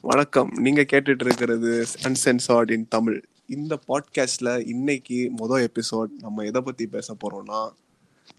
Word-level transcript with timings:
வணக்கம். 0.00 0.50
நீங்க 0.54 0.84
கேட்டுட்டு 0.92 1.20
இருக்கிறது 1.20 1.86
அன்சென்சார்ட் 2.02 2.70
இன் 2.70 2.86
தமிழ். 2.88 3.24
இந்த 3.50 3.78
பாட்காஸ்ட்ல 3.88 4.66
இன்னைக்கு 4.66 5.32
மொதல் 5.38 5.66
எபிசோட் 5.66 6.06
நம்ம 6.18 6.44
எதை 6.44 6.60
பத்தி 6.60 6.86
பேச 6.86 7.14
போறோம்னா 7.14 7.70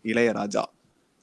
இளையராஜா. 0.04 0.64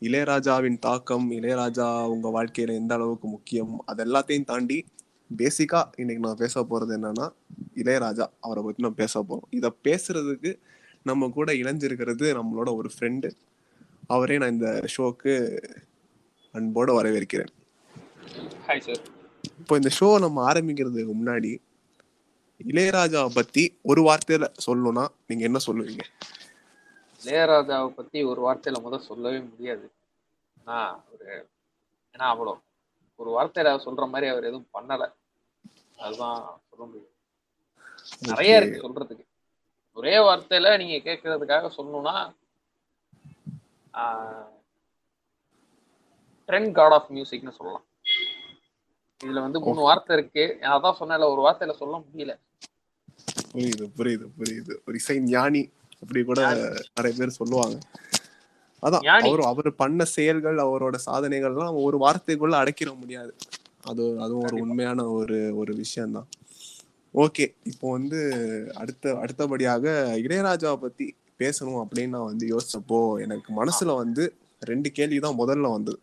இளையராஜாவின் 0.00 0.78
தாக்கம் 0.78 1.30
இளையராஜா 1.30 2.06
உங்க 2.06 2.28
வாழ்க்கையில 2.28 2.74
எந்த 2.74 2.94
அளவுக்கு 2.94 3.28
முக்கியம் 3.28 3.82
அது 3.86 4.04
எல்லாத்தையும் 4.04 4.44
தாண்டி 4.44 4.84
பேசிக்கா 5.36 5.84
இன்னைக்கு 5.96 6.26
நான் 6.26 6.36
பேச 6.36 6.66
போறது 6.70 6.92
என்னன்னா 6.96 7.32
இளையராஜா 7.74 8.26
அவரை 8.40 8.62
பத்தி 8.62 8.82
நான் 8.82 8.94
பேச 8.94 9.24
போறோம். 9.28 9.46
இதை 9.50 9.72
பேசுறதுக்கு 9.84 10.58
நம்ம 11.02 11.28
கூட 11.28 11.52
இணைஞ்சிருக்கிறது 11.52 12.42
நம்மளோட 12.42 12.74
ஒரு 12.74 12.90
ஃப்ரெண்டு 12.98 13.30
அவரே 14.06 14.38
நான் 14.38 14.52
இந்த 14.52 14.84
ஷோக்கு 14.96 15.58
அன்போடு 16.52 17.02
வரவேற்கிறேன். 17.02 17.52
ஹாய் 18.66 18.80
சார் 18.80 19.00
இப்போ 19.58 19.76
இந்த 19.76 19.90
ஷோ 20.00 20.18
நம்ம 20.18 20.52
ஆரம்பிக்கிறதுக்கு 20.52 21.10
முன்னாடி 21.24 21.58
இளையராஜாவை 22.64 23.34
பத்தி 23.34 23.78
ஒரு 23.82 24.02
வார்த்தையில 24.02 24.52
சொல்லணும்னா 24.66 25.06
நீங்க 25.26 25.44
என்ன 25.44 25.58
சொல்லுவீங்க? 25.66 26.00
இளையராஜாவை 27.24 27.88
பத்தி 27.88 28.22
ஒரு 28.22 28.40
வார்த்தையில 28.40 28.80
முதல் 28.80 29.00
சொல்லவே 29.00 29.38
முடியாது. 29.38 29.92
நான் 30.64 31.04
ஒரு 31.12 31.48
ஏன்னா 32.12 32.22
அவ்வளோ. 32.22 32.60
ஒரு 33.16 33.30
வார்த்தையில 33.30 33.68
சொல்ற 33.78 34.08
மாதிரி 34.08 34.30
அவர் 34.30 34.44
எதுவும் 34.44 34.68
பண்ணல. 34.72 35.12
அதுதான் 35.96 36.60
சொல்ல 36.70 36.84
முடியும். 36.84 37.10
நிறைய 38.20 38.56
இருக்கு 38.56 38.88
சொல்றதுக்கு. 38.88 39.24
ஒரே 39.92 40.16
வார்த்தையில 40.16 40.78
நீங்க 40.78 41.12
கேட்கறதுக்காக 41.12 41.70
சொல்லணும்னா 41.76 42.34
ட்ரெண்ட் 46.46 46.72
காட் 46.72 46.92
ஆஃப் 46.92 47.10
மியூசிக்னு 47.10 47.50
சொல்லலாம். 47.50 47.85
இதுல 49.20 49.40
வந்து 49.40 49.60
மூணு 49.60 49.80
வார்த்தை 49.80 50.16
இருக்கு. 50.16 50.44
அதான் 50.70 50.98
சொன்னேன்ல 51.00 51.28
ஒரு 51.32 51.42
வார்த்தையில 51.42 51.76
சொல்ல 51.76 52.02
முடியல. 52.04 52.32
புரியுது 53.52 53.84
புரியுது 53.98 54.26
புரியுது. 54.38 54.72
ஒரு 54.86 54.94
இசை 54.94 55.20
ஞானி 55.20 55.62
அப்படி 56.00 56.24
கூட 56.24 56.40
நிறைய 56.96 57.16
பேர் 57.18 57.38
சொல்லுவாங்க. 57.40 57.76
அதான். 58.82 59.04
அவர் 59.26 59.40
அவர் 59.40 59.74
பண்ண 59.74 60.04
செயல்கள் 60.04 60.58
அவரோட 60.58 60.94
சாதனைகள்லாம் 61.06 61.82
ஒரு 61.82 61.98
வார்த்தைக்குள்ள 61.98 62.56
அடக்கிட 62.62 62.98
முடியாது. 62.98 63.32
அது 63.82 64.20
அதுவும் 64.20 64.44
ஒரு. 64.44 64.56
உண்மையான 64.60 65.06
ஒரு 65.10 65.56
ஒரு 65.56 65.74
விஷயம்தான். 65.74 66.28
ஓகே 67.14 67.54
இப்போ 67.64 67.90
வந்து 67.90 68.18
அடுத்த 68.74 69.14
அடுத்தபடியாக 69.14 69.84
இளையராஜாவை 70.16 70.76
பத்தி 70.76 71.06
பேசணும் 71.38 71.80
அப்படின்னு 71.82 72.08
நான் 72.08 72.24
வந்து 72.24 72.56
யோசிச்சப்போ 72.56 73.20
எனக்கு 73.22 73.64
மனசுல 73.64 73.96
வந்து 73.96 74.24
ரெண்டு 74.62 74.92
கேள்வி 74.92 75.18
தான் 75.18 75.38
முதல்ல 75.38 75.70
வந்தது. 75.70 75.98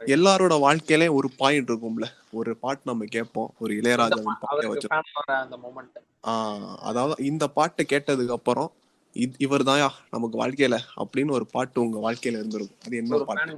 எல்லாரோட 0.00 0.54
வாழ்க்கையிலயும் 0.62 1.14
ஒரு 1.14 1.28
பாயிண்ட் 1.36 1.70
இருக்கும்ல. 1.70 2.06
ஒரு 2.32 2.56
பாட்டு 2.56 2.82
நம்ம 2.84 3.04
கேட்போம் 3.06 3.50
ஒரு 3.58 3.72
இளையராஜாவின் 3.74 4.26
பாட்டை 4.26 4.48
அவருக்கு 4.48 4.74
வச்சு. 4.74 4.88
fan 4.88 5.06
வர 5.18 5.30
அந்த 5.38 5.56
மொமெண்ட் 5.56 5.98
ஆஹ் 6.24 6.76
அதாவது 6.80 7.24
இந்த 7.24 7.48
பாட்டை 7.48 7.86
கேட்டதுக்கு 7.88 8.30
அப்புறம் 8.30 8.70
இவர் 9.38 9.62
தாயா 9.62 9.86
நமக்கு 10.10 10.36
வாழ்க்கையில 10.38 10.76
அப்படின்னு 10.96 11.30
ஒரு 11.30 11.46
பாட்டு 11.46 11.80
உங்க 11.80 11.98
வாழ்க்கையில 11.98 12.40
இருந்திருக்கும். 12.40 12.80
அது 12.86 12.96
என்ன 12.96 13.18
பாட்டு? 13.24 13.54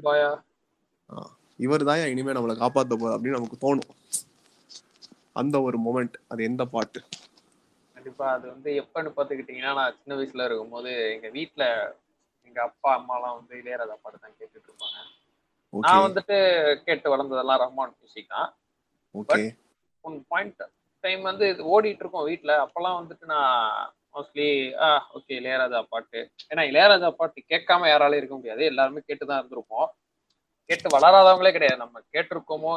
இவர் 1.58 1.84
தாயா 1.84 2.04
இனிமே 2.06 2.32
நம்மளை 2.32 2.54
காப்பாத்த 2.56 2.94
போற 2.96 3.16
அப்படின்னு 3.16 3.38
நமக்கு 3.38 3.58
தோணும். 3.64 3.90
அந்த 5.32 5.62
ஒரு 5.62 5.78
மொமெண்ட் 5.78 6.16
அது 6.28 6.44
எந்த 6.44 6.64
பாட்டு? 6.66 7.00
கண்டிப்பா 7.96 8.32
அது 8.32 8.48
வந்து 8.48 8.70
எப்பன்னு 8.82 9.10
பாத்துக்கிட்டீங்கன்னா 9.16 9.72
நான் 9.74 9.96
சின்ன 9.98 10.18
வயசுல 10.18 10.44
இருக்கும்போது 10.44 10.92
எங்க 11.14 11.28
வீட்ல 11.28 11.64
எங்க 12.48 12.62
அப்பா 12.62 12.90
அம்மாலாம் 12.98 13.36
வந்து 13.38 13.54
இளையராஜா 13.56 13.96
பாட்டு 14.02 14.18
தான் 14.18 14.36
கேட்டுட்டு 14.38 14.68
இருப்பாங்க. 14.68 14.98
நான் 15.72 16.04
வந்துட்டு 16.06 16.36
கேட்டு 16.86 17.06
வளர்ந்ததெல்லாம் 17.12 17.60
ரஹ்மான் 17.62 17.96
மியூசிக் 17.98 18.32
தான் 18.34 18.48
ஓகே 19.14 19.42
ஒன் 20.04 20.18
பாயிண்ட் 20.32 20.62
டைம் 21.04 21.22
வந்து 21.28 21.44
இது 21.52 21.62
ஓடிட்டு 21.74 22.02
இருக்கோம் 22.04 22.26
வீட்ல. 22.28 22.52
அப்பெல்லாம் 22.64 22.98
வந்துட்டு 23.00 23.24
நான் 23.34 23.54
மோஸ்ட்லி 24.14 24.48
ஆ 24.84 24.88
ஓகே 25.16 25.32
இளையராஜா 25.40 25.80
பாட்டு. 25.92 26.20
ஏன்னா 26.50 26.62
இளையராஜா 26.70 27.08
பாட்டு 27.20 27.40
கேட்காம 27.52 27.88
யாராலையும் 27.90 28.22
இருக்க 28.22 28.36
முடியாது. 28.36 28.62
எல்லாருமே 28.70 29.00
கேட்டு 29.08 29.24
தான் 29.26 29.40
இருந்திருப்போம். 29.40 29.88
கேட்டு 30.70 30.88
வளராதவங்களே 30.96 31.52
கிடையாது. 31.56 31.82
நம்ம 31.84 32.02
கேட்டிருக்கோமோ 32.14 32.72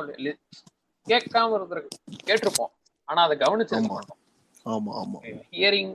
கேட்காம 1.07 1.55
இருந்திருக்கு 1.59 1.91
கேட்டிருப்போம். 2.27 2.71
ஆனா 3.07 3.21
அதை 3.27 3.35
கவனிச்சிருக்க. 3.37 3.93
மாட்டோம் 3.95 4.19
ஆமா 4.65 4.91
ஆமா. 5.01 5.19
Hearing 5.55 5.93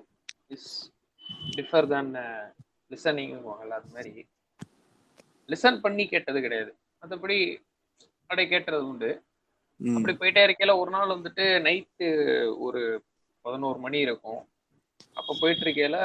is 0.54 0.70
differ 1.56 1.88
than 1.92 2.12
listening 2.90 3.32
அது 3.78 3.88
மாதிரி 3.94 4.12
லிசன் 5.48 5.80
பண்ணி 5.84 6.04
கேட்டது 6.12 6.38
கிடையாது. 6.44 6.72
மற்றபடி 7.02 7.38
அப்படியே 8.30 8.48
கேட்டது 8.48 8.84
உண்டு. 8.86 9.10
அப்படி 9.80 10.12
போயிட்டே 10.12 10.42
இருக்கையில 10.46 10.72
ஒரு 10.80 10.90
நாள் 10.90 11.14
வந்துட்டு 11.14 11.44
நைட்டு 11.66 12.06
ஒரு 12.58 12.80
பதினோரு 13.44 13.78
மணி 13.78 13.98
இருக்கும். 14.00 14.40
அப்போ 15.16 15.32
போயிட்டு 15.40 15.64
இருக்கையில 15.66 15.98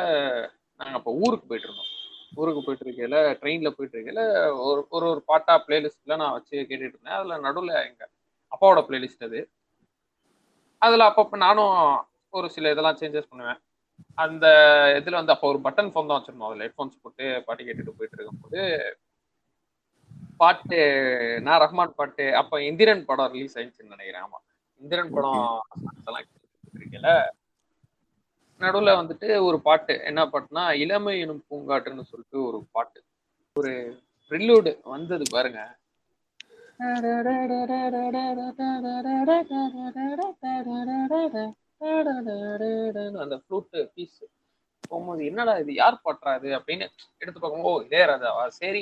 நாங்கள் 0.79 0.99
அப்போ 0.99 1.11
ஊருக்கு 1.23 1.49
போயிட்டு 1.49 1.67
இருந்தோம். 1.69 1.89
ஊருக்கு 2.35 2.61
போயிட்டு 2.65 2.85
இருக்கையில 2.85 3.17
ட்ரெயின்ல 3.41 3.69
போயிட்டு 3.69 3.97
இருக்கையில 3.97 4.21
ஒரு 4.67 4.81
ஒரு 4.89 5.05
ஒரு 5.11 5.21
பாட்டா 5.31 5.55
பிளேலிஸ்ட்ல 5.67 6.15
நான் 6.21 6.35
வச்சு 6.37 6.55
கேட்டுட்டு 6.59 6.95
இருந்தேன். 6.95 7.17
அதுல 7.19 7.37
நடுவில் 7.47 7.75
எங்க 7.87 8.03
அப்பாவோட 8.51 8.81
பிளேலிஸ்ட் 8.87 9.27
அது. 9.27 9.41
அதுல 10.81 11.05
அப்பப்போ 11.09 11.37
நானும் 11.47 11.75
ஒரு 12.33 12.47
சில 12.49 12.71
இதெல்லாம் 12.71 12.99
சேஞ்சஸ் 13.01 13.31
பண்ணுவேன். 13.31 13.59
அந்த 14.17 14.45
இதுல 14.99 15.19
வந்து 15.19 15.33
அப்போ 15.35 15.47
ஒரு 15.51 15.59
பட்டன் 15.65 15.91
ஃபோன் 15.91 16.09
தான் 16.09 16.19
வச்சிருந்தோம். 16.19 16.49
அதுல 16.49 16.65
ஹெட்ஃபோன்ஸ் 16.65 17.01
போட்டு 17.03 17.25
பாட்டு 17.47 17.67
கேட்டுட்டு 17.67 17.97
போயிட்டு 17.97 18.17
இருக்கும்போது 18.17 18.61
பாட்டு 20.37 20.79
நான் 21.41 21.61
ரஹ்மான் 21.61 21.95
பாட்டு 21.95 22.35
அப்ப 22.35 22.61
இந்திரன் 22.63 23.05
படம் 23.05 23.31
ரிலீஸ் 23.31 23.57
ஆயிடுச்சுன்னு 23.57 23.95
நினைக்கிறேன். 23.95 24.23
ஆமா. 24.23 24.39
இந்திரன் 24.81 25.13
படம் 25.13 25.43
இருக்கேன்ல 26.73 27.11
நடுவுல 28.61 28.91
வந்துட்டு 28.99 29.43
ஒரு 29.43 29.61
பாட்டு 29.61 29.93
என்ன 30.03 30.21
பாட்டுனா 30.25 30.63
இளமை 30.75 31.19
எனும் 31.19 31.45
பூங்காற்றுன்னு 31.49 32.03
சொல்லிட்டு 32.03 32.37
ஒரு 32.45 32.59
பாட்டு. 32.71 32.99
ஒரு 33.55 33.71
ப்ரில்லூடு 34.31 34.71
வந்தது 34.85 35.25
பாருங்க. 35.31 35.59
அந்த 43.23 43.35
ஃப்ளூட் 43.41 43.67
பீஸ் 43.95 44.19
போகும்போது 44.83 45.25
என்னடா 45.25 45.53
இது? 45.57 45.73
யார் 45.73 46.03
பாட்டுறா 46.03 46.31
இது? 46.39 46.49
அப்படின்னு 46.57 46.85
எடுத்து 47.21 47.39
பார்க்கும்போது 47.39 47.75
ஓ 47.75 47.85
இளையராஜாவா 47.87 48.43
சரி. 48.57 48.81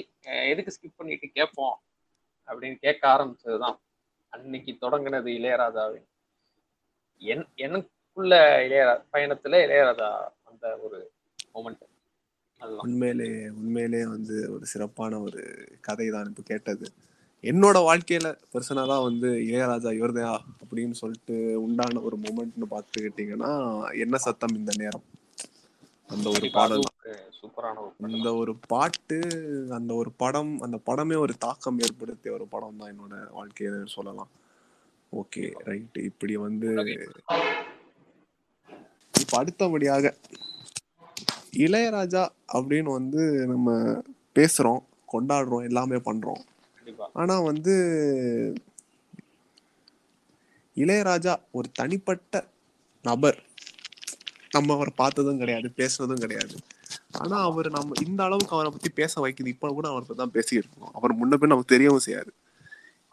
எதுக்கு 0.51 0.73
ஸ்கிப் 0.75 0.97
பண்ணிட்டு 0.97 1.27
கேட்போம் 1.29 1.75
அப்படின்னு 2.47 2.77
கேட்க 2.79 3.03
ஆரம்பிச்சதுதான். 3.13 3.77
அன்னைக்கு 4.33 4.77
தொடங்கினது 4.81 5.29
இளையராஜாவின் 5.39 6.07
என் 7.21 7.45
எனக்குள்ள 7.57 8.33
இளையராஜா 8.65 9.03
பயணத்துல 9.13 9.59
இளையராஜா 9.65 10.09
அந்த 10.43 10.65
ஒரு 10.83 10.99
மூமெண்ட் 11.55 11.87
உண்மையிலே 12.83 13.27
உண்மையிலே 13.59 14.01
வந்து 14.07 14.35
ஒரு 14.51 14.65
சிறப்பான 14.65 15.19
ஒரு 15.19 15.41
கதை 15.81 16.09
தான் 16.09 16.27
இப்போ 16.27 16.43
கேட்டது. 16.43 16.85
என்னோட 17.43 17.77
வாழ்க்கையில 17.87 18.27
பர்சனலா 18.51 18.97
வந்து 19.03 19.29
இளையராஜா 19.45 19.91
இவர்தையா 19.99 20.33
அப்படின்னு 20.61 20.95
சொல்லிட்டு 20.99 21.35
உண்டான 21.61 22.01
ஒரு 22.01 22.17
மூமெண்ட்னு 22.17 22.67
பார்த்துக்கிட்டீங்கன்னா 22.71 23.51
என்ன 23.97 24.17
சத்தம் 24.17 24.55
இந்த 24.55 24.73
நேரம்? 24.77 25.05
அந்த 26.11 26.29
ஒரு 26.29 26.49
பாடல் 26.51 26.83
சூப்பரான 27.39 27.83
இந்த 28.07 28.33
ஒரு 28.33 28.55
பாட்டு 28.67 29.17
அந்த 29.69 29.93
ஒரு 29.93 30.11
படம் 30.11 30.59
அந்த 30.59 30.77
படமே 30.85 31.17
ஒரு 31.17 31.37
தாக்கம் 31.37 31.79
ஏற்படுத்திய 31.79 32.33
ஒரு 32.33 32.45
படம் 32.45 32.77
தான் 32.77 32.91
என்னோட 32.93 33.15
வாழ்க்கையில 33.39 33.85
சொல்லலாம். 33.85 34.31
Okay 35.11 35.43
right. 35.63 35.97
இப்படி 36.03 36.35
வந்து. 36.35 36.69
இப்ப 39.19 39.37
அடுத்தபடியாக 39.37 40.15
இளையராஜா 41.57 42.23
அப்படின்னு 42.53 42.91
வந்து 42.91 43.47
நம்ம 43.47 44.01
பேசுறோம் 44.35 44.81
கொண்டாடுறோம் 45.13 45.63
எல்லாமே 45.63 45.95
பண்றோம். 45.95 46.41
ஆனா 47.13 47.39
வந்து 47.39 47.75
இளையராஜா 50.75 51.33
ஒரு 51.51 51.71
தனிப்பட்ட 51.71 52.47
நபர். 53.03 53.39
நம்ம 54.55 54.73
அவரை 54.77 54.93
பார்த்ததும் 55.01 55.41
கிடையாது 55.41 55.67
பேசுனதும் 55.79 56.21
கிடையாது. 56.23 56.55
ஆனா 57.21 57.37
அவர் 57.49 57.69
நம்ம 57.77 57.97
இந்த 58.05 58.21
அளவுக்கு 58.27 58.55
அவரை 58.57 58.71
பத்தி 58.75 58.89
பேச 59.01 59.13
வைக்குது. 59.25 59.53
இப்ப 59.55 59.73
கூட 59.77 59.87
அவரை 59.91 60.03
பத்தி 60.07 60.21
தான் 60.23 60.35
பேசிட்டு 60.37 60.61
இருக்கோம் 60.61 60.95
அவர் 60.99 61.19
முன்ன 61.19 61.39
பின் 61.41 61.53
நமக்கு 61.53 61.73
தெரியவும் 61.75 62.05
செய்யாது 62.07 62.31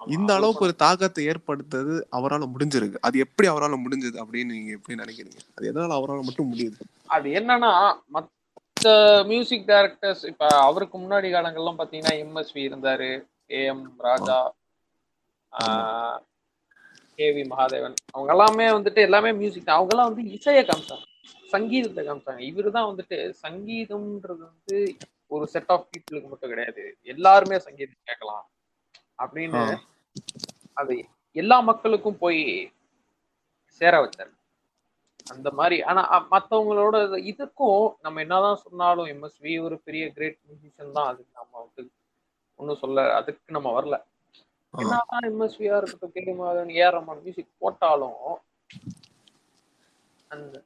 இந்த 0.00 0.30
அளவுக்கு 0.38 0.66
ஒரு 0.66 0.74
தாக்கத்தை 0.82 1.22
ஏற்படுத்தது 1.30 1.94
அவரால் 2.16 2.52
முடிஞ்சிருக்கு. 2.52 2.98
அது 3.06 3.16
எப்படி 3.24 3.46
அவரால் 3.52 3.82
முடிஞ்சது 3.84 4.16
அப்படின்னு 4.22 4.54
நீங்க 4.56 4.72
எப்படி 4.76 4.98
நினைக்கிறீங்க? 5.00 5.40
அது 5.56 5.64
எதனால 5.70 5.96
அவரால் 6.00 6.26
மட்டும் 6.28 6.50
முடியுது? 6.52 6.78
அது 7.16 7.28
என்னன்னா 7.40 7.72
மத் 8.16 8.34
மத்த 8.76 8.90
மியூசிக் 9.30 9.64
டைரக்டர்ஸ் 9.68 10.20
இப்ப 10.24 10.48
அவருக்கு 10.66 10.96
முன்னாடி 10.98 11.28
காலங்கள்லாம் 11.32 11.78
பாத்தீங்கன்னா 11.78 12.12
எம்எஸ்வி 12.22 12.60
இருந்தாரு. 12.66 13.08
AM 13.58 13.82
Raja 14.06 14.36
KV 17.18 17.42
Mahadevan. 17.52 17.96
அவங்க 18.12 18.30
எல்லாமே 18.34 18.66
வந்துட்டு 18.76 19.00
எல்லாமே 19.06 19.30
மியூசிக் 19.40 19.74
அவங்க 19.76 19.92
எல்லாம் 19.94 20.10
வந்து 20.10 20.24
இசையை 20.36 20.62
காமிச்சாங்க. 20.68 21.04
சங்கீதத்தை 21.48 22.08
காமிச்சாங்க 22.08 22.38
இவரு 22.38 22.70
தான் 22.70 22.94
வந்துட்டு 22.94 23.34
சங்கீதம்ன்றது 23.42 24.36
வந்து 24.36 24.96
ஒரு 25.26 25.46
செட் 25.46 25.64
ஆஃப் 25.66 25.88
பீப்புளுக்கு 25.90 26.28
மட்டும் 26.28 26.48
கிடையாது. 26.48 26.98
எல்லாருமே 27.02 27.58
சங்கீதம் 27.58 27.94
கேட்கலாம் 28.04 28.50
அப்படின்னு. 29.18 29.76
அது 30.72 31.04
எல்லா 31.32 31.60
மக்களுக்கும் 31.60 32.18
போய் 32.18 32.72
சேர 33.66 34.04
வச்சாரு. 34.04 34.34
அந்த 35.30 35.50
மாதிரி. 35.50 35.82
ஆனா 35.82 36.30
மத்தவங்களோட 36.30 36.96
இது- 36.96 37.36
இதுக்கும் 37.36 37.94
நம்ம 38.02 38.20
என்னதான் 38.20 38.56
சொன்னாலும் 38.56 39.06
எம்எஸ்வி 39.06 39.62
ஒரு 39.62 39.78
பெரிய 39.78 40.12
கிரேட் 40.12 40.38
மியூசிஷியன் 40.46 40.90
தான். 40.90 41.06
அது 41.06 41.26
நம்ம 41.34 41.70
வந்து 41.74 41.90
ஒன்றும் 42.54 42.76
சொல்ல 42.76 43.14
அதுக்கு 43.14 43.52
நம்ம 43.52 43.82
வரல. 43.82 44.02
என்னதான் 44.78 45.20
எம்எஸ்வியா 45.20 45.76
இருக்கட்டும் 45.76 46.12
கே. 46.12 46.24
மாதவன் 46.24 46.94
ரஹ்மான் 46.94 47.20
மியூசிக் 47.20 47.54
போட்டாலும் 47.58 48.38
அந்த 50.28 50.62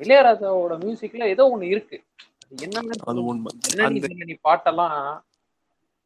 இளையராஜாவோட 0.00 0.74
மியூசிக்ல 0.78 1.24
ஏதோ 1.26 1.44
ஒண்ணு 1.54 1.62
இருக்கு. 1.64 1.96
அது 2.46 2.64
என்னன்னு 2.66 4.36
பாட்டெல்லாம் 4.44 4.96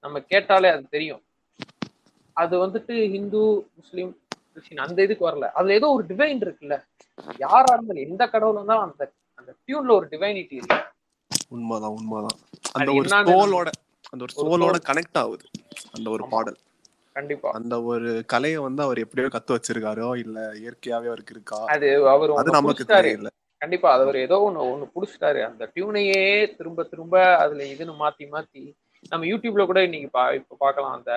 நம்ம 0.04 0.20
கேட்டாலே 0.26 0.68
அது 0.68 0.84
தெரியும். 0.88 1.22
அது 2.36 2.54
வந்துட்டு 2.58 2.94
ஹிந்து 3.10 3.40
முஸ்லீம் 3.74 4.12
கிறிஸ்டின் 4.52 4.78
அந்த 4.78 4.98
இதுக்கு 5.02 5.28
வரல. 5.28 5.46
அதுல 5.52 5.74
ஏதோ 5.74 5.88
ஒரு 5.88 6.04
டிவைன் 6.08 6.42
இருக்குல்ல. 6.44 6.76
யாரா 7.38 7.70
இருந்தாலும் 7.74 8.06
எந்த 8.06 8.22
கடவுள் 8.28 8.56
இருந்தாலும் 8.56 8.86
அந்த 8.88 9.02
அந்த 9.38 9.50
டியூன்ல 9.64 9.92
ஒரு 9.92 10.06
டிவைனிட்டி 10.10 10.56
இருக்கு 10.58 10.78
உண்மைதான் 11.50 11.92
உண்மைதான். 11.92 12.38
அந்த 12.72 12.90
ஒரு 12.92 13.08
சோலோட 13.30 13.68
அந்த 14.12 14.22
ஒரு 14.22 14.32
சோலோட. 14.36 14.76
கனெக்ட் 14.88 15.18
ஆகுது. 15.18 15.44
அந்த 15.92 16.10
ஒரு. 16.10 16.22
பாடல். 16.28 16.58
கண்டிப்பா. 17.16 17.48
அந்த 17.50 17.82
ஒரு 17.82 18.10
கலையை 18.26 18.58
வந்து 18.58 18.82
அவர் 18.82 18.98
எப்படியோ 18.98 19.28
கத்து 19.28 19.54
வச்சிருக்காரோ 19.56 20.16
இல்ல 20.16 20.38
இயற்கையாவே 20.58 21.08
அவருக்கு 21.10 21.34
இருக்கா? 21.34 21.58
அது 21.66 21.88
அவர் 22.08 22.32
அது 22.34 22.50
நமக்கு 22.50 22.84
தெரியல. 22.92 23.30
கண்டிப்பா 23.62 23.88
அது 23.92 24.02
அவர் 24.04 24.18
ஏதோ 24.20 24.36
ஒண்ணு 24.44 24.60
ஒண்ணு 24.68 24.86
புடிச்சிட்டாரு. 24.94 25.40
அந்த 25.48 25.64
டியூனையே 25.74 26.20
திரும்ப 26.58 26.84
திரும்ப 26.84 27.14
அதுல 27.38 27.62
இதுன்னு 27.72 27.94
மாத்தி 28.02 28.24
மாத்தி 28.30 28.62
நம்ம 29.12 29.26
யூடியூப்ல 29.26 29.64
கூட 29.66 29.80
இன்னைக்கு 29.86 30.08
பா 30.12 30.24
இப்ப 30.38 30.56
பார்க்கலாம் 30.60 30.96
அந்த 30.98 31.12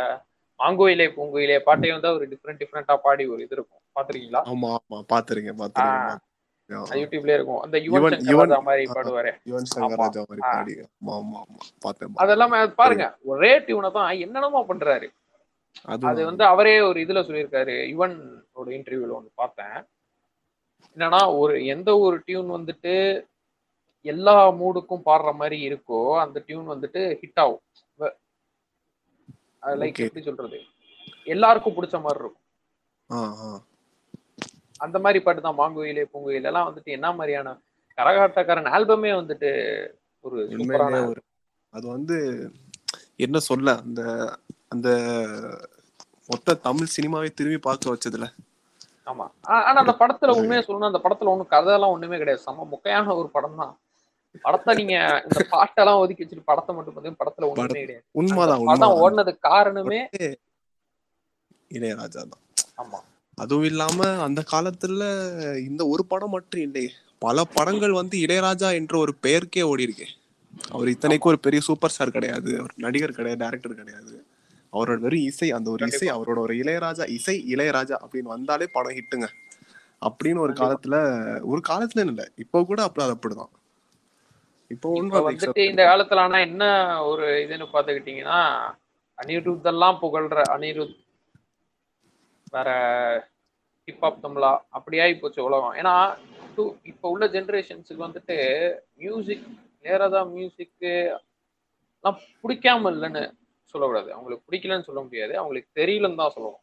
மாங்கோயிலே 0.60 1.06
பூங்கோயிலே 1.14 1.56
பாட்டையும் 1.68 1.98
வந்து 1.98 2.10
அவர் 2.10 2.26
டிஃப்ரெண்ட் 2.34 2.60
டிஃப்ரெண்டா 2.62 2.96
பாடி 3.06 3.24
ஒரு 3.28 3.42
இது 3.42 3.56
இருக்கும். 3.58 3.82
பாத்திருக்கீங்களா? 3.96 4.42
ஆமா 4.52 4.68
ஆமா 4.76 4.98
பாத்துருக்கேன் 5.12 5.60
பாத்துருக்கேன் 5.62 6.20
அது 6.84 7.00
யூடியூப்லயே 7.02 7.38
இருக்கும். 7.38 7.62
அந்த 7.64 7.78
யுவன் 7.86 8.04
யுவன்- 8.28 8.54
மாதிரி. 8.64 8.84
பாடுவாரு. 8.90 9.32
யுவன் 9.50 9.70
சங்கர் 9.72 10.02
ராஜா 10.02 10.22
மாதிரி. 10.24 10.44
பாடி. 10.48 10.76
ஆமா 10.84 11.14
ஆமா 11.18 11.40
ஆமா 11.44 11.58
பார்த்தேன் 11.82 12.20
அதெல்லாமே 12.24 12.60
அது 12.62 12.72
பாருங்க 12.76 13.08
ஒரே 13.32 13.52
டியூனை 13.66 13.92
தான் 13.92 14.12
என்னென்னமோ 14.26 14.62
பண்றாரு. 14.70 15.10
அது 15.86 16.06
அது 16.08 16.22
வந்து 16.26 16.44
அவரே 16.46 16.76
ஒரு 16.82 17.00
இதுல 17.06 17.20
சொல்லியிருக்காரு. 17.28 17.76
யுவன் 17.92 18.16
ஒரு 18.54 18.70
இன்டர்வியூல 18.78 19.14
ஒன்று 19.14 19.32
பார்த்தேன். 19.36 19.76
என்னன்னா 20.98 21.22
ஒரு 21.40 21.54
எந்த 21.66 21.90
ஒரு 21.98 22.16
டியூன் 22.26 22.50
வந்துட்டு 22.50 22.94
எல்லா 24.06 24.36
மூடுக்கும் 24.52 25.06
பாடுற 25.06 25.32
மாதிரி 25.36 25.58
இருக்கோ 25.70 26.00
அந்த 26.20 26.38
டியூன் 26.46 26.68
வந்துட்டு 26.68 27.02
ஹிட் 27.22 27.42
ஆகும். 27.44 27.64
லைக். 29.82 30.00
எப்படி 30.06 30.24
சொல்றது? 30.26 30.60
எல்லாருக்கும் 31.26 31.76
பிடிச்ச 31.78 31.98
மாதிரி 32.02 32.22
இருக்கும். 32.24 32.38
அந்த 34.80 34.98
மாதிரி 35.00 35.20
பாட்டு 35.24 35.42
தான் 35.42 35.60
மாங்குயிலே 35.60 36.04
பூங்குயில 36.12 36.50
எல்லாம் 36.52 36.68
வந்துட்டு 36.70 36.96
என்ன 36.98 37.08
மாதிரியான 37.12 37.50
கரகாட்டக்காரன் 37.98 38.72
ஆல்பமே 38.76 39.12
வந்துட்டு 39.20 39.50
ஒரு 40.26 40.38
சூப்பரான 40.54 41.02
ஒரு 41.10 41.22
அது 41.74 41.86
வந்து 41.88 42.18
என்ன 43.16 43.40
சொல்ல 43.40 43.76
அந்த 43.78 44.02
அந்த 44.68 44.90
மொத்த 46.30 46.56
தமிழ் 46.68 46.94
சினிமாவை 46.96 47.30
திரும்பி 47.34 47.60
பார்க்க 47.60 47.94
வச்சதுல. 47.94 48.26
ஆமா. 49.08 49.26
ஆனா 49.68 49.80
அந்த 49.84 49.94
படத்துல 50.02 50.36
உண்மையா 50.40 50.64
சொல்லணும் 50.66 50.92
அந்த 50.92 51.02
படத்துல 51.06 51.32
ஒண்ணும் 51.32 51.54
கதையெல்லாம் 51.54 51.94
ஒண்ணுமே 51.96 52.20
கிடையாது. 52.22 52.44
செம்ம 52.46 52.68
முக்கையான 52.74 53.16
ஒரு 53.22 53.30
படம் 53.36 53.60
தான். 53.62 53.74
படத்தை 54.46 54.72
நீங்க 54.80 54.96
இந்த 55.26 55.40
பாட்டெல்லாம் 55.54 56.02
ஒதுக்கி 56.02 56.24
வச்சுட்டு 56.24 56.50
படத்தை 56.50 56.72
மட்டும் 56.76 56.94
பார்த்தீங்கன்னா 56.94 57.22
படத்துல 57.24 57.48
ஒண்ணுமே 57.52 57.82
கிடையாது. 57.84 58.06
உண்மைதான் 58.20 58.68
படம் 58.70 59.00
ஓடுனதுக்கு 59.04 59.48
காரணமே 59.50 60.00
இளையராஜா 61.72 62.22
தான் 62.24 62.44
ஆமா. 62.84 63.00
அதுவும் 63.38 63.70
இல்லாம 63.70 63.98
அந்த 64.26 64.42
காலத்துல 64.54 65.04
இந்த 65.68 65.82
ஒரு 65.94 66.04
படம் 66.06 66.36
மட்டும் 66.36 66.64
இல்லை. 66.68 66.86
பல 67.22 67.44
படங்கள் 67.56 68.00
வந்து 68.00 68.16
இளையராஜா 68.26 68.70
என்ற 68.80 68.96
ஒரு 69.04 69.14
பெயருக்கே 69.26 69.64
ஓடி 69.72 69.88
இருக்கு 69.88 70.08
அவர் 70.72 70.92
இத்தனைக்கும் 70.94 71.32
ஒரு 71.32 71.40
பெரிய 71.46 71.62
சூப்பர் 71.68 71.94
ஸ்டார் 71.94 72.16
கிடையாது. 72.16 72.52
ஒரு 72.64 72.74
நடிகர் 72.78 73.18
கிடையாது 73.18 73.42
டைரக்டர் 73.44 73.80
கிடையாது. 73.82 74.14
அவரோட 74.74 74.98
வெறும் 75.00 75.26
இசை 75.30 75.48
அந்த 75.52 75.68
ஒரு 75.72 75.88
இசை. 75.90 76.08
அவரோட 76.10 76.40
ஒரு 76.40 76.54
இளையராஜா 76.62 77.06
இசை 77.16 77.36
இளையராஜா 77.54 77.96
அப்படின்னு 78.04 78.36
வந்தாலே 78.36 78.68
படம் 78.74 78.98
ஹிட்டுங்க 78.98 79.28
அப்படின்னு 80.02 80.40
ஒரு. 80.40 80.54
காலத்துல 80.62 80.96
ஒரு 81.46 81.62
காலத்துல 81.68 82.06
இல்ல 82.08 82.24
இப்போ 82.38 82.60
கூட 82.64 82.80
அப்படி 82.84 83.04
அது 83.04 83.16
அப்படிதான் 83.16 83.52
இப்போ 84.72 84.90
வந்துட்டு 85.26 85.64
இந்த 85.70 85.84
காலத்துல 85.84 86.22
ஆனா 86.22 86.38
என்ன 86.42 86.64
ஒரு 87.06 87.26
இதுன்னு 87.44 87.68
பாத்துக்கிட்டீங்கன்னா 87.74 88.40
அனிருத் 89.18 89.68
எல்லாம் 89.72 89.98
புகழ்ற 90.02 90.42
அனிருத் 90.54 90.96
வேற 92.54 92.70
ஹிப்ஹாப் 93.88 94.24
தமிழா 94.24 94.52
அப்படியாகி 94.78 95.16
போச்சு 95.18 95.42
உலகம் 95.44 95.76
ஏன்னா 95.76 95.94
டூ 96.56 96.64
இப்ப 96.84 97.10
உள்ள 97.10 97.26
ஜெனரேஷன்ஸுக்கு 97.28 98.06
வந்துட்டு 98.06 98.38
மியூசிக் 98.98 99.46
நேரதா 99.86 100.22
மியூசிக்கு 100.32 100.92
எல்லாம் 101.98 102.20
பிடிக்காம 102.44 102.92
இல்லைன்னு 102.92 103.24
சொல்லக்கூடாது. 103.72 104.14
அவங்களுக்கு 104.14 104.52
பிடிக்கலன்னு 104.52 104.84
சொல்ல 104.84 105.02
முடியாது. 105.02 105.38
அவங்களுக்கு 105.38 105.82
தெரியலன்னு 105.82 106.16
தான் 106.16 106.34
சொல்லணும். 106.36 106.62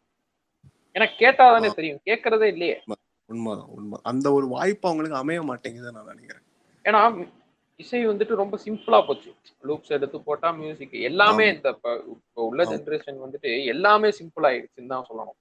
ஏன்னா 0.95 1.07
கேட்டாதானே 1.19 1.75
தெரியும். 1.75 2.01
கேட்கறதே 2.05 2.43
இல்லையே. 2.43 2.83
உண்மைதான் 3.27 3.67
உண்மை 3.67 3.99
அந்த 4.03 4.33
ஒரு 4.33 4.47
வாய்ப்பு 4.47 4.89
அவங்களுக்கு 4.89 5.19
அமைய 5.19 5.41
மாட்டேங்குதுன்னு 5.43 5.93
நான் 5.93 6.07
நினைக்கிறேன். 6.07 6.45
ஏன்னா 6.85 7.29
இசை 7.77 8.09
வந்துட்டு 8.09 8.35
ரொம்ப 8.35 8.59
சிம்பிளா 8.65 9.07
போச்சு. 9.07 9.35
லூப்ஸ் 9.63 9.87
எடுத்து 9.87 10.21
போட்டா 10.21 10.51
மியூசிக் 10.51 10.93
எல்லாமே. 10.93 11.55
இந்த 11.55 11.69
இப்ப 11.69 12.03
உள்ள. 12.33 12.65
ஜெனரேஷன் 12.65 13.19
வந்துட்டு 13.27 13.65
எல்லாமே 13.65 14.09
சிம்பிள் 14.09 14.43
ஆயிடுச்சுன்னு 14.43 14.87
தான் 14.87 15.07
சொல்லணும். 15.09 15.37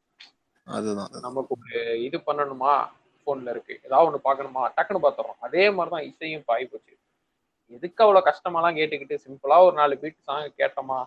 அதுதான். 0.63 1.09
நமக்கு 1.21 1.55
ஒரு 1.59 2.03
இது 2.03 2.17
பண்ணணுமா? 2.17 2.87
போன்ல 3.25 3.49
இருக்கு. 3.49 3.79
ஏதாவது 3.83 4.17
ஒண்ணு 4.17 4.21
பார்க்கணுமா? 4.23 4.71
டக்குன்னு 4.77 5.03
பார்த்துறோம். 5.03 5.37
அதே 5.39 5.69
மாதிரிதான் 5.69 6.05
இசையும் 6.05 6.43
ஆகி 6.45 6.65
போச்சு. 6.65 6.97
எதுக்கு 7.69 8.03
அவ்வளவு 8.03 8.27
கஷ்டமாலாம் 8.27 8.79
கேட்டுக்கிட்டு 8.79 9.17
சிம்பிளா 9.27 9.59
ஒரு 9.59 9.75
நாலு 9.75 9.97
பீட் 9.97 10.21
சாங் 10.21 10.51
கேட்டோமா? 10.57 11.05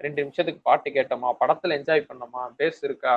ரெண்டு 0.00 0.22
நிமிஷத்துக்கு 0.22 0.60
பாட்டு 0.62 0.90
கேட்டோமா 0.90 1.30
படத்துல 1.40 1.76
என்ஜாய் 1.78 2.08
பண்ணோமா 2.08 2.42
பேஸ் 2.58 2.80
இருக்கா 2.82 3.14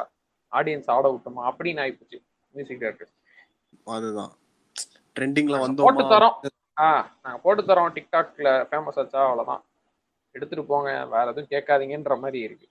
ஆடியன்ஸ் 0.51 0.89
ஆட 0.89 1.05
விட்டோமா 1.07 1.43
அப்படின்னு 1.51 1.83
ஆயிப்போச்சு 1.83 2.17
மியூசிக் 2.55 2.81
டைரக்டர் 2.81 3.11
அதுதான். 3.87 4.31
ட்ரெண்டிங்ல 5.15 5.57
போட்டு 5.57 5.87
வந்தோமா? 5.87 6.11
தரோம். 6.13 6.35
ஆ 6.79 6.87
நாங்க 7.23 7.37
போட்டு 7.37 7.63
தரோம் 7.63 7.95
டிக்டாக்ல 7.95 8.49
ஃபேமஸ் 8.69 8.99
ஆச்சா 8.99 9.19
அவ்வளவுதான். 9.25 9.63
எடுத்துட்டு 10.35 10.65
போங்க 10.65 11.05
வேற 11.05 11.25
எதுவும் 11.31 11.51
கேட்காதீங்கன்ற 11.51 12.15
மாதிரி 12.19 12.39
இருக்கு. 12.39 12.67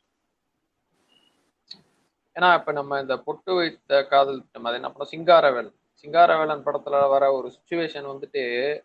ஏன்னா 2.37 2.59
இப்ப 2.59 2.73
நம்ம 2.73 3.01
இந்த 3.01 3.15
பொட்டு 3.19 3.55
வைத்த 3.55 4.05
காதல் 4.05 4.43
திட்டம் 4.43 4.65
அது 4.65 4.77
என்ன 4.77 4.89
பண்ணோம்? 4.89 5.13
சிங்காரவேலன். 5.15 5.75
சிங்காரவேலன் 6.05 6.65
படத்துல 6.67 7.09
வர 7.09 7.33
ஒரு 7.33 7.49
சுச்சுவேஷன் 7.49 8.11
வந்துட்டு 8.13 8.43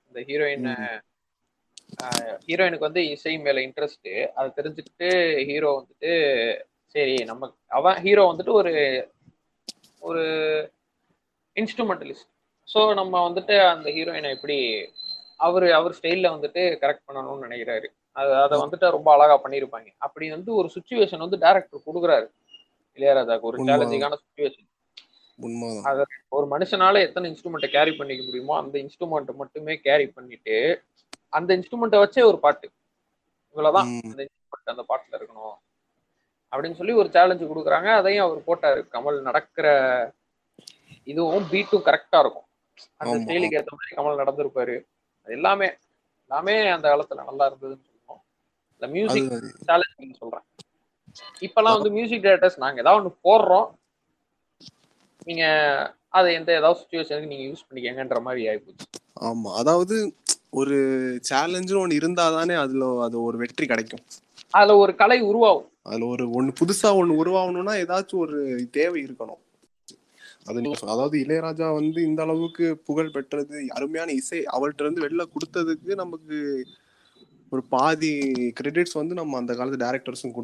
இந்த 0.07 0.19
ஹீரோயின் 0.21 0.67
ஹீரோயினுக்கு 2.47 2.87
வந்து 2.89 3.03
இசை 3.09 3.33
மேல 3.37 3.61
இன்ட்ரெஸ்ட் 3.67 4.09
அதை 4.35 4.47
தெரிஞ்சுக்கிட்டு 4.57 5.09
ஹீரோ 5.49 5.69
வந்துட்டு 5.79 6.11
சரி 6.95 7.15
நம்ம 7.23 7.49
அவன் 7.67 7.99
ஹீரோ 8.05 8.23
வந்துட்டு 8.31 8.53
ஒரு 8.53 8.73
ஒரு 10.01 10.23
இன்ஸ்ட்ருமெண்டலிஸ்ட் 11.55 12.29
ஸோ 12.67 12.79
நம்ம 12.93 13.13
வந்துட்டு 13.29 13.55
அந்த 13.73 13.87
ஹீரோயினை 13.89 14.29
எப்படி 14.29 14.57
அவர் 15.39 15.65
அவர் 15.71 15.95
ஸ்டைல்ல 15.97 16.27
வந்துட்டு 16.35 16.61
கரெக்ட் 16.81 17.07
பண்ணணும்னு 17.07 17.45
நினைக்கிறாரு. 17.47 17.87
அது 18.15 18.31
அதை 18.43 18.55
வந்துட்டு 18.61 18.85
ரொம்ப 18.95 19.09
அழகா 19.15 19.35
பண்ணியிருப்பாங்க. 19.43 19.89
அப்படி 19.97 20.25
வந்து 20.29 20.51
ஒரு 20.53 20.67
சுச்சுவேஷன் 20.75 21.23
வந்து 21.25 21.37
டேரக்டர் 21.37 21.85
கொடுக்குறாரு. 21.87 22.27
இளையராஜாக்கு 22.97 23.49
ஒரு. 23.49 23.57
சேலஞ்சிங்கான 23.69 24.17
சுச்சுவேஷன் 24.23 24.65
உண்மைதான். 25.39 26.13
ஒரு 26.29 26.45
மனுஷனால 26.53 27.01
எத்தனை 27.01 27.25
இன்ஸ்ட்ருமெண்ட்டை 27.31 27.69
கேரி 27.75 27.91
பண்ணிக்க 27.91 28.23
முடியுமோ 28.23 28.53
அந்த 28.61 28.75
இன்ஸ்ட்ருமெண்ட்டை 28.83 29.35
மட்டுமே 29.35 29.75
கேரி 29.77 30.07
பண்ணிட்டு 30.07 30.55
அந்த 31.29 31.57
இன்ஸ்ட்ருமெண்ட்டை 31.57 31.99
வச்சே 32.03 32.23
ஒரு 32.23 32.39
பாட்டு. 32.39 32.71
இவ்வளவுதான். 33.49 33.99
அந்த 34.03 34.23
இன்ஸ்ட்ருமெண்ட் 34.23 34.75
அந்த 34.75 34.85
பாட்டுல 34.89 35.15
இருக்கணும். 35.15 35.57
அப்படின்னு 36.51 36.75
சொல்லி 36.75 36.93
ஒரு 36.93 37.09
சேலஞ்சு 37.09 37.47
கொடுக்குறாங்க. 37.51 37.95
அதையும் 37.95 38.25
அவர் 38.25 38.39
போட்டாரு. 38.39 38.87
கமல் 38.91 39.21
நடக்கிற 39.21 39.67
இதுவும் 41.03 41.43
பீட்டும் 41.43 41.85
கரெக்டா 41.85 42.19
இருக்கும். 42.19 42.45
அந்த. 42.97 43.17
ஸ்டைலுக்கு 43.17 43.53
ஏற்ற 43.53 43.77
மாதிரி 43.77 43.95
கமல் 43.95 44.21
நடந்திருப்பாரு. 44.21 44.85
அது 45.23 45.33
எல்லாமே 45.33 45.77
எல்லாமே 46.29 46.67
அந்த 46.67 46.87
காலத்துல 46.89 47.23
நல்லா 47.23 47.49
இருந்ததுன்னு 47.49 47.85
சொல்லுவோம். 47.87 48.23
இந்த 48.73 48.87
மியூசிக் 48.87 49.31
அது 49.31 49.53
சேலஞ்ச் 49.65 50.17
சொல்றேன். 50.17 50.43
இப்பெல்லாம் 51.39 51.73
வந்து 51.73 51.89
மியூசிக் 51.89 52.23
டைரக்டர்ஸ் 52.23 52.57
நாங்க 52.57 52.79
ஏதாவது 52.79 53.03
ஒன்று 53.03 53.19
போடுறோம். 53.23 53.69
நீங்க 55.23 55.45
அதை 56.07 56.33
எந்த 56.33 56.53
ஏதாவது 56.53 56.79
சுச்சுவேஷனுக்கு 56.81 57.27
நீங்க 57.27 57.43
யூஸ் 57.43 57.71
பண்ணிக்கங்கன்ற 57.71 58.21
மாதிரி 58.21 58.47
ஆயிப்போச்சு. 58.47 58.85
ஆமா. 59.21 59.55
அதாவது 59.55 60.15
ஒரு 60.59 60.77
சேலஞ்சுன்னு 61.29 61.81
ஒண்ணு 61.81 61.99
இருந்தாதானே 61.99 62.55
அதுல 62.63 62.85
அது 63.05 63.15
ஒரு 63.23 63.37
வெற்றி 63.37 63.65
கிடைக்கும். 63.65 64.03
அதுல 64.53 64.75
ஒரு 64.77 64.93
கலை 65.01 65.19
உருவாகும். 65.29 65.69
அதுல 65.81 66.07
ஒரு 66.13 66.25
ஒண்ணு 66.37 66.51
புதுசா 66.59 66.89
ஒண்ணு 66.99 67.19
உருவாகணும்னா 67.21 67.73
ஏதாச்சும் 67.83 68.23
ஒரு 68.25 68.37
தேவை 68.71 68.99
இருக்கணும். 69.05 69.41
அது 70.49 70.59
அதாவது 70.93 71.15
இளையராஜா 71.23 71.67
வந்து 71.79 71.99
இந்த 72.09 72.21
அளவுக்கு 72.21 72.65
புகழ் 72.87 73.13
பெற்றது 73.15 73.57
அருமையான 73.77 74.11
இசை 74.11 74.39
அவர்கிட்ட 74.55 74.83
இருந்து 74.83 75.03
வெளில 75.05 75.23
கொடுத்ததுக்கு 75.33 75.91
நமக்கு 75.95 76.37
ஒரு 77.51 77.61
பாதி 77.73 78.11
கிரெடிட்ஸ் 78.59 78.99
வந்து 78.99 79.17
நம்ம 79.19 79.37
அந்த 79.37 79.51
காலத்து 79.55 79.83
டேரக்டர்ஸும் 79.83 80.35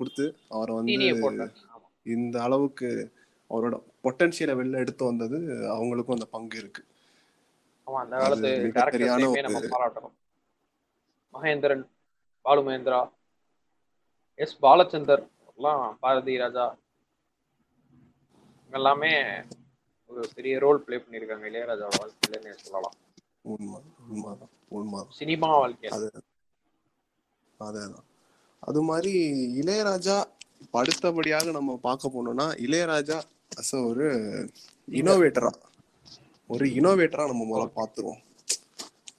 கொடுத்து 0.00 0.24
அவரை 0.48 0.72
வந்து. 0.76 0.92
இந்த 2.06 2.36
அளவுக்கு 2.42 2.88
அவரோட 3.50 3.74
பொட்டன்ஷியலை 4.04 4.54
வெளில 4.58 4.82
எடுத்து 4.84 5.02
வந்தது 5.04 5.38
அவங்களுக்கும் 5.74 6.16
அந்த 6.16 6.28
பங்கு 6.34 6.56
இருக்கு. 6.58 6.82
ஆமா 7.90 8.00
அந்த 8.02 8.16
காலத்து 8.22 8.48
டேரக்டர்ஸையுமே 8.74 9.40
நம்ம 9.46 9.60
பாராட்டணும். 9.70 10.14
மகேந்திரன் 11.34 11.84
பாலு 12.44 12.60
மகேந்திரா 12.66 13.00
எஸ் 14.38 14.56
பாலச்சந்தர் 14.62 15.24
எல்லாம் 15.50 15.84
பாரதி 16.02 16.34
ராஜா 16.42 16.66
எல்லாமே 18.72 19.12
ஒரு 20.10 20.22
பெரிய 20.36 20.54
ரோல் 20.58 20.82
ப்ளே 20.84 20.98
பண்ணியிருக்காங்க. 20.98 21.44
இளையராஜா 21.50 21.88
வாழ்க்கையிலன்னு 21.94 22.62
சொல்லலாம். 22.64 22.96
சினிமா 25.18 25.48
வாழ்க்கையில 25.56 25.96
அது 25.96 26.08
அதேதான். 27.60 28.06
அது 28.62 28.80
மாதிரி 28.82 29.12
இளையராஜா 29.60 30.16
அடுத்தபடியாக 30.74 31.52
நம்ம 31.52 31.76
பார்க்க 31.84 32.14
போனோம்னா 32.14 32.46
இளையராஜா 32.66 33.18
அஸ் 33.56 33.74
ஒரு 33.84 34.06
இனோவேட்டரா 34.88 35.52
ஒரு 36.52 36.66
இனோவேட்டரா 36.78 37.24
நம்ம 37.30 37.42
முதல்ல 37.50 37.66
பார்த்துருவோம். 37.78 38.20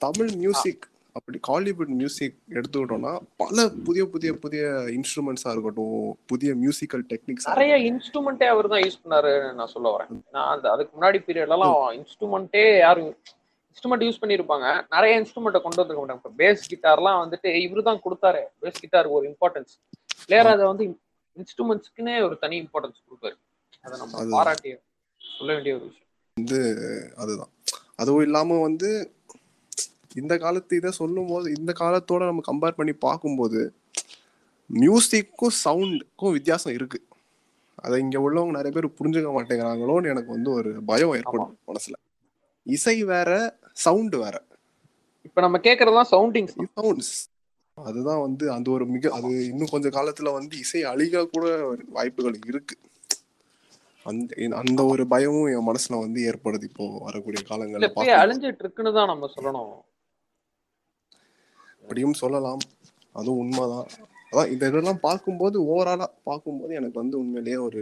தமிழ் 0.04 0.32
மியூசிக் 0.40 0.82
அப்படி 1.18 1.38
காலிவுட் 1.48 1.92
மியூசிக் 2.00 2.36
எடுத்துக்கிட்டோம்னா 2.56 3.12
பல 3.42 3.64
புதிய 3.86 4.02
புதிய 4.12 4.30
புதிய 4.42 4.62
இன்ஸ்ட்ருமெண்ட்ஸா 4.96 5.50
இருக்கட்டும் 5.54 5.96
புதிய 6.30 6.50
மியூசிக்கல் 6.62 7.04
டெக்னிக்ஸ் 7.12 7.48
நிறைய 7.52 7.74
இன்ஸ்ட்ருமெண்ட்டே 7.90 8.46
அவர் 8.54 8.68
தான் 8.72 8.82
யூஸ் 8.84 8.98
பண்ணாரு 9.02 9.32
நான் 9.58 9.72
சொல்ல 9.74 9.92
வரேன். 9.94 10.10
நான் 10.34 10.50
அந்த 10.54 10.66
அதுக்கு 10.74 10.92
முன்னாடி 10.96 11.20
பீரியட்லாம் 11.28 11.76
இன்ஸ்ட்ருமெண்ட்டே 11.98 12.64
யாரும் 12.84 13.10
இன்ஸ்ட்ருமெண்ட் 13.70 14.06
யூஸ் 14.08 14.20
பண்ணியிருப்பாங்க 14.22 14.66
நிறைய 14.96 15.20
இன்ஸ்ட்ருமெண்ட்டை 15.22 15.62
கொண்டு 15.66 15.80
வந்திருக்க 15.82 16.02
மாட்டாங்க. 16.02 16.22
இப்போ 16.24 16.34
பேஸ் 16.42 16.68
கிட்டார்லாம் 16.72 17.20
வந்துட்டு 17.24 17.50
இவரு 17.64 17.88
தான் 17.90 18.02
கொடுத்தாரு. 18.06 18.42
பேஸ் 18.64 18.82
கிட்டாருக்கு 18.84 19.18
ஒரு 19.20 19.28
இம்பார்ட்டன்ஸ் 19.32 19.74
இளையராஜா 20.28 20.66
வந்து 20.72 20.86
இன்ஸ்ட்ருமெண்ட்ஸ்க்குன்னே 21.36 22.16
ஒரு 22.28 22.36
தனி 22.44 22.58
இம்பார்ட்டன்ஸ் 22.64 23.00
கொடுப்பாரு. 23.06 23.36
அதை 23.84 23.94
நம்ம. 24.04 24.24
பாராட்டி 24.36 24.72
சொல்ல 25.20 25.50
வேண்டிய 25.56 25.74
ஒரு 25.78 25.84
விஷயம். 25.90 26.08
அதுதான். 27.16 27.50
அதுவும் 27.96 28.22
இல்லாம 28.22 28.60
வந்து 28.60 29.12
இந்த 30.14 30.38
காலத்து 30.38 30.76
இதை 30.76 30.90
சொல்லும் 30.90 31.26
போது 31.26 31.52
இந்த 31.58 31.72
காலத்தோட 31.78 32.22
நம்ம 32.24 32.42
கம்பேர் 32.52 32.76
பண்ணி 32.76 32.92
பார்க்கும்போது 32.92 33.60
மியூசிக்கும் 34.70 35.56
சவுண்டுக்கும் 35.64 36.32
வித்தியாசம் 36.32 36.72
இருக்கு. 36.72 36.98
அதை 37.74 38.00
இங்க 38.00 38.18
உள்ளவங்க 38.18 38.50
நிறைய 38.50 38.70
பேர் 38.70 38.96
புரிஞ்சுக்க 38.98 39.30
மாட்டேங்கிறாங்களோன்னு 39.36 40.10
எனக்கு 40.10 40.30
வந்து 40.30 40.50
ஒரு 40.50 40.82
பயம் 40.84 41.14
ஏற்படும் 41.14 41.58
மனசுல. 41.66 41.96
இசை 42.66 43.04
வேற 43.04 43.30
சவுண்ட் 43.72 44.14
வேற. 44.14 44.44
இப்போ 45.22 45.40
நம்ம 45.40 45.58
கேட்கறதுலாம் 45.58 46.10
சவுண்டிங்ஸ் 46.10 46.56
சவுண்ட்ஸ் 46.76 47.12
அதுதான் 47.74 48.20
வந்து 48.20 48.52
அந்த 48.52 48.70
ஒரு 48.70 48.86
மிக 48.86 49.10
அது 49.10 49.48
இன்னும் 49.48 49.70
கொஞ்ச 49.70 49.88
காலத்துல 49.88 50.32
வந்து 50.32 50.58
இசை 50.58 50.84
அழிக 50.84 51.26
கூட 51.26 51.44
வாய்ப்புகள் 51.88 52.38
இருக்கு. 52.46 52.76
அந்த 54.06 54.30
அந்த 54.56 54.80
ஒரு 54.84 55.02
பயமும் 55.08 55.50
என் 55.54 55.68
மனசுல 55.68 55.98
வந்து 56.00 56.20
ஏற்படுது 56.28 56.64
இப்போ 56.64 56.84
வரக்கூடிய 56.98 57.40
காலங்கள்ல. 57.48 57.88
அழிஞ்சிட்டு 58.22 58.64
இருக்குன்னு 58.64 58.92
தான் 58.92 59.06
நம்ம 59.06 59.28
சொல்லணும். 59.34 59.74
அப்படியும் 61.82 62.20
சொல்லலாம். 62.22 62.62
அதுவும் 63.14 63.38
உண்மைதான். 63.38 63.86
அதான் 64.32 64.50
இந்த 64.52 64.64
இதெல்லாம் 64.66 65.00
பார்க்கும்போது 65.00 65.56
ஓவராலா 65.64 66.06
பார்க்கும்போது 66.24 66.72
எனக்கு 66.74 66.98
வந்து 67.00 67.18
உண்மையிலேயே 67.18 67.56
ஒரு 67.56 67.78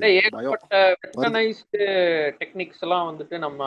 வெஸ்டர்னைஸ்டு 1.04 1.82
டெக்னிக்ஸ் 2.40 2.82
எல்லாம் 2.82 3.08
வந்துட்டு 3.10 3.38
நம்ம 3.38 3.60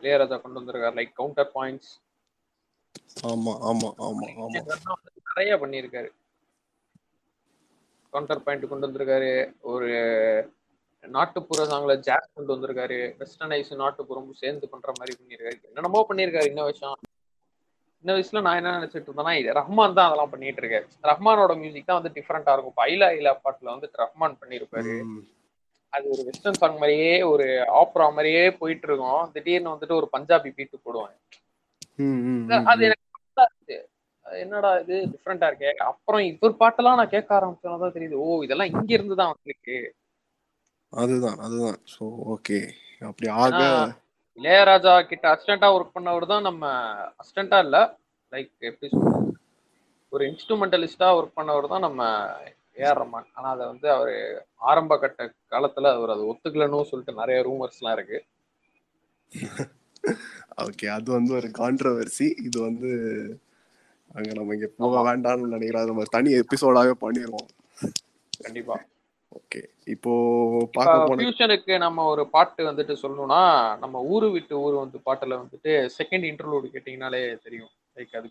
இளையராஜா 0.00 0.40
கொண்டு 0.40 0.60
வந்திருக்காரு. 0.60 0.96
லைக் 1.00 1.12
கவுண்டர் 1.12 1.52
பாயிண்ட்ஸ் 1.54 1.92
ஆமா 3.30 3.52
ஆமா 3.70 3.88
ஆமா 4.06 4.26
ஆமா. 4.44 4.60
நிறைய 5.28 5.52
பண்ணியிருக்காரு. 5.56 6.08
கவுண்டர் 8.12 8.42
பாயிண்ட் 8.42 8.68
கொண்டு 8.68 8.86
வந்திருக்காரு. 8.86 9.32
ஒரு 9.72 9.90
நாட்டுப்புற 11.04 11.64
சாங்ல 11.70 11.94
ஜாஸ் 12.00 12.28
கொண்டு 12.34 12.52
வந்திருக்காரு. 12.54 12.98
வெஸ்டர்னைஸ் 13.20 13.72
நாட்டுப்புறமும் 13.80 14.40
சேர்ந்து 14.42 14.66
பண்ற 14.68 14.90
மாதிரி 14.98 15.14
பண்ணியிருக்காரு. 15.18 15.58
என்னென்னமோ 15.68 16.02
பண்ணியிருக்காரு. 16.10 16.50
இன்ன 16.52 16.64
விஷயம் 16.64 16.98
இந்த 18.04 18.12
வயசுல 18.14 18.40
நான் 18.40 18.58
என்ன 18.60 18.70
நினைச்சிட்டு 18.78 19.08
இருந்தேன்னா 19.08 19.32
ரஹ்மான் 19.58 19.94
தான் 19.94 20.08
அதெல்லாம் 20.08 20.30
பண்ணிட்டு 20.30 20.62
இருக்காரு 20.62 20.86
ரஹ்மானோட 21.10 21.52
மியூசிக் 21.56 21.86
தான் 21.86 22.00
வந்து 22.00 22.14
டிஃப்ரெண்டா 22.16 22.52
இருக்கும். 22.54 22.72
இப்ப 22.74 22.84
ஐலா 22.86 23.08
ஐலா 23.16 23.32
பாட்டுல 23.44 23.72
வந்து 23.74 23.90
ரஹ்மான் 24.00 24.40
பண்ணியிருப்பாரு. 24.40 24.94
ம். 25.04 25.20
அது 25.92 26.06
ஒரு 26.08 26.22
வெஸ்டர்ன் 26.22 26.60
சாங் 26.60 26.78
மாதிரியே 26.78 27.22
ஒரு 27.22 27.46
ஆப்ரா 27.80 28.06
மாதிரியே 28.08 28.44
போயிட்டு 28.50 28.86
இருக்கும் 28.88 29.32
திடீர்னு 29.32 29.72
வந்துட்டு 29.74 29.98
ஒரு 30.00 30.08
பஞ்சாபி 30.12 30.50
பீட்டு 30.50 30.78
ம், 31.98 32.46
அது 32.66 32.82
எனக்கு 32.84 33.76
என்னடா 34.26 34.68
இது 34.78 34.96
டிஃப்ரெண்டா 35.12 35.46
இருக்கே. 35.50 35.70
அப்புறம் 35.84 36.22
இவர் 36.22 36.60
பாட்டெல்லாம் 36.60 36.94
நான் 36.94 37.08
கேட்க 37.08 37.30
ஆரம்பிச்சோன்னு 37.38 37.96
தெரியுது. 37.96 38.16
ஓ 38.16 38.42
இதெல்லாம் 38.44 38.70
இங்க 38.72 38.90
இருந்து 38.94 39.14
தான் 39.14 39.32
வந்திருக்கு. 39.32 39.76
அதுதான் 40.92 41.38
அதுதான். 41.44 41.78
சோ 41.92 42.04
ஓகே 42.34 42.58
அப்படி 43.02 43.28
ஆக 43.36 43.58
இளையராஜா 44.38 44.92
கிட்ட 45.10 45.24
அசிஸ்டண்டா 45.32 45.68
ஒர்க் 45.74 45.96
பண்ணவர் 45.96 46.26
தான் 46.30 46.46
நம்ம 46.48 46.62
அசிஸ்டண்டா 47.20 47.58
இல்ல. 47.66 47.78
லைக் 48.32 48.50
எப்படி 48.68 48.88
சொல்றது? 48.92 49.30
ஒரு 50.12 50.22
இன்ஸ்ட்ருமெண்டலிஸ்டா 50.30 51.08
ஒர்க் 51.18 51.38
பண்ணவர் 51.38 51.72
தான் 51.72 51.86
நம்ம 51.86 52.02
ஏஆர் 52.78 53.00
ரஹ்மான். 53.00 53.28
ஆனா 53.36 53.48
அதை 53.54 53.64
வந்து 53.72 53.88
அவரு 53.94 54.14
ஆரம்ப 54.68 54.96
கட்ட 54.98 55.22
காலத்துல 55.52 55.92
அவர் 55.96 56.14
அதை 56.14 56.24
ஒத்துக்கலன்னு 56.30 56.90
சொல்லிட்டு 56.90 57.20
நிறைய 57.20 57.38
ரூமர்ஸ் 57.48 57.80
எல்லாம் 57.80 57.96
இருக்கு. 57.98 58.18
ஓகே 60.64 60.86
அது 60.94 61.08
வந்து 61.16 61.32
ஒரு 61.38 61.48
கான்ட்ரவர்சி 61.58 62.26
இது 62.46 62.58
வந்து 62.60 62.88
அங்க 64.14 64.30
நம்ம 64.38 64.54
இங்க 64.56 64.68
போக 64.80 65.02
வேண்டாம்னு 65.06 65.52
நினைக்கிறேன் 65.52 65.82
அது 65.82 65.92
நம்ம 65.92 66.06
தனி 66.16 66.30
எபிசோடாவே 66.40 66.94
பண்ணிடுவோம் 67.04 67.48
கண்டிப்பா. 68.40 68.76
ஓகே. 69.32 69.60
இப்போ 69.84 70.12
ஃபியூஷனுக்கு 71.16 71.78
நம்ம 71.78 72.04
ஒரு 72.04 72.28
பாட்டு 72.28 72.62
வந்துட்டு 72.70 72.94
சொல்லணும்னா 73.02 73.42
நம்ம 73.78 74.02
ஊரு 74.02 74.30
விட்டு 74.30 74.60
ஊர் 74.60 74.74
வந்து 74.74 74.98
பாட்டுல 75.06 75.38
வந்துட்டு 75.42 75.72
செகண்ட் 75.98 76.26
இன்டர்லூடு 76.30 76.68
கேட்டீங்கனாலே 76.74 77.22
தெரியும். 77.42 77.72
லைக் 77.96 78.16
அது 78.16 78.30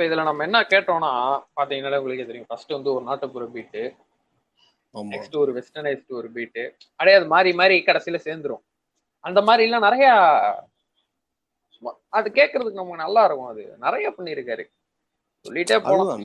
இப்ப 0.00 0.08
இதுல 0.08 0.22
நம்ம 0.26 0.44
என்ன 0.46 0.58
கேட்டோம்னா 0.68 1.10
பாத்தீங்கன்னாலே 1.58 1.98
உங்களுக்கே 2.00 2.24
தெரியும். 2.28 2.46
ஃபர்ஸ்ட் 2.50 2.70
வந்து 2.76 2.90
ஒரு 2.92 3.02
நாட்டுப்புற 3.08 3.46
பீட்டு 3.54 3.82
நெக்ஸ்ட் 4.94 5.34
ஒரு 5.40 5.50
வெஸ்டர்னைஸ்டு 5.56 6.16
ஒரு 6.20 6.28
பீட்டு 6.36 6.62
அப்படியே 6.96 7.16
அது 7.18 7.26
மாறி 7.32 7.50
மாறி 7.58 7.74
கடைசியில 7.88 8.18
சேர்ந்துரும். 8.26 8.62
அந்த 9.24 9.40
மாதிரி 9.46 9.64
எல்லாம் 9.66 9.84
நிறைய 9.86 10.06
சும்மா 11.74 11.92
அது 12.18 12.28
கேட்கறதுக்கு 12.38 12.80
நமக்கு 12.80 13.02
நல்லா 13.02 13.24
இருக்கும் 13.28 13.50
அது. 13.52 13.64
நிறைய 13.84 14.12
பண்ணியிருக்காரு. 14.16 14.64
சொல்லிட்டே 15.44 15.76
நான் 15.82 16.24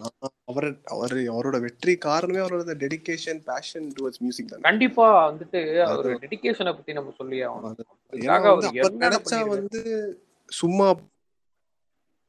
அவர் 0.51 0.67
அவர் 0.93 1.15
அவரோட 1.33 1.59
வெற்றி 1.65 1.95
காரணமே 2.07 2.41
அவரோட 2.43 2.75
டெடிகேஷன் 2.83 3.41
பேஷன் 3.49 3.89
டுவர்ட்ஸ் 3.97 4.23
மியூசிக் 4.23 4.49
தான். 4.53 4.65
கண்டிப்பா 4.69 5.07
வந்துட்டு 5.29 5.63
அவர் 5.87 6.09
டெடிகேஷனை 6.23 6.73
பத்தி 6.77 6.95
நம்ம 6.99 7.13
சொல்லி 7.19 7.41
ஆகணும். 7.47 7.75
வந்து 9.57 9.83
சும்மா 10.61 10.87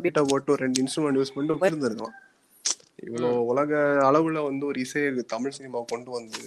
கிட்ட 0.05 0.21
போட்டு 0.31 0.55
ரெண்டு 0.63 0.81
இன்ஸ்ட்ருமெண்ட் 0.83 1.19
யூஸ் 1.19 1.33
பண்ணிட்டு 1.35 1.69
இருந்திருக்கலாம் 1.71 2.17
இவ்வளோ 3.05 3.29
உலக 3.51 3.71
அளவுல 4.09 4.43
வந்து 4.49 4.65
ஒரு 4.71 4.79
இசையை 4.85 5.23
தமிழ் 5.33 5.55
சினிமா 5.57 5.81
கொண்டு 5.93 6.11
வந்து 6.17 6.41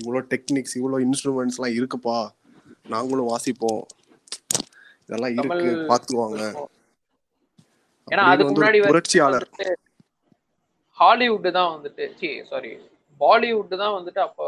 இவ்வளோ 0.00 0.20
டெக்னிக்ஸ் 0.32 0.76
இவ்வளோ 0.78 0.98
இன்ஸ்ட்ருமெண்ட்ஸ் 1.06 1.58
எல்லாம் 1.58 1.76
இருக்குப்பா. 1.78 2.16
நாங்களும் 2.94 3.30
வாசிப்போம். 3.32 3.82
இதெல்லாம் 5.04 5.34
இருக்கு 5.38 5.70
வந்து 6.28 6.48
புரட்சியாளர். 8.92 9.46
ஹாலிவுட் 10.98 11.48
தான் 11.58 11.72
வந்துட்டு 11.74 12.04
சி 12.20 12.30
சாரி 12.50 12.72
பாலிவுட் 13.20 13.74
தான் 13.82 13.96
வந்துட்டு 13.98 14.20
அப்ப 14.26 14.40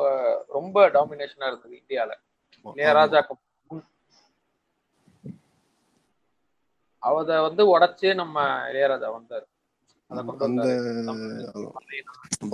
ரொம்ப 0.58 0.87
டாமினேஷனா 0.96 1.49
இருந்தது 1.50 1.75
இந்தியால. 1.82 2.12
இளையராஜாக்கு 2.66 3.32
முன். 3.34 3.42
அத 7.08 7.40
வந்து 7.49 7.62
உடைச்சு 7.75 8.08
நம்ம 8.23 8.37
இளையராஜா 8.70 9.08
வந்தாரு. 9.18 9.46
அந்த 10.11 10.23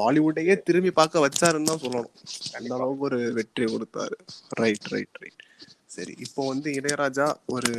பாலிவுட்டையே 0.00 0.54
திரும்பி 0.69 0.90
பார்க்க 0.99 1.25
வச்சாருன்னு 1.26 1.71
தான் 1.71 1.83
சொல்லணும். 1.85 2.14
அந்த. 2.59 2.71
அளவுக்கு 2.76 3.07
ஒரு 3.09 3.19
வெற்றி 3.38 3.64
கொடுத்தாரு. 3.75 4.16
ரைட் 4.62 4.88
ரைட் 4.95 5.19
ரைட் 5.23 5.42
சரி 5.95 6.12
இப்போ 6.25 6.40
வந்து 6.50 6.69
இளையராஜா 6.78 7.26
ஒரு 7.54 7.73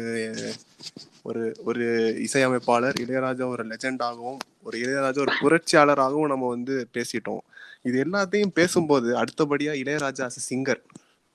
ஒரு 1.29 1.43
ஒரு 1.69 1.83
இசையமைப்பாளர் 2.25 2.97
இளையராஜா 3.03 3.45
ஒரு 3.53 3.63
லெஜெண்டாகவும் 3.71 4.39
ஒரு 4.67 4.75
இளையராஜா 4.83 5.19
ஒரு 5.25 5.33
புரட்சியாளராகவும் 5.43 6.31
நம்ம 6.33 6.49
வந்து 6.55 6.75
பேசிட்டோம். 6.97 7.43
இது 7.87 7.97
எல்லாத்தையும் 8.05 8.55
பேசும்போது 8.59 9.09
அடுத்தபடியா 9.21 9.73
இளையராஜா 9.83 10.25
a 10.29 10.41
சிங்கர் 10.49 10.81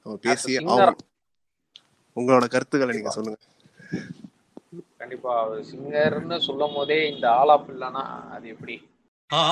நம்ம 0.07 0.17
பேசி 0.27 0.53
உங்களோட 2.17 2.45
கருத்துக்களை 2.55 2.93
நீங்க 2.97 3.13
சொல்லுங்க. 3.19 3.39
கண்டிப்பா 5.01 5.41
அவர் 5.41 5.63
சிங்கர்னு 5.63 6.37
சொல்லும் 6.39 6.75
போதே 6.75 6.99
இந்த 7.09 7.27
ஆலாப் 7.33 7.71
இல்லைன்னா 7.71 8.05
அது 8.31 8.49
எப்படி? 8.49 8.77
ஆ. 9.31 9.43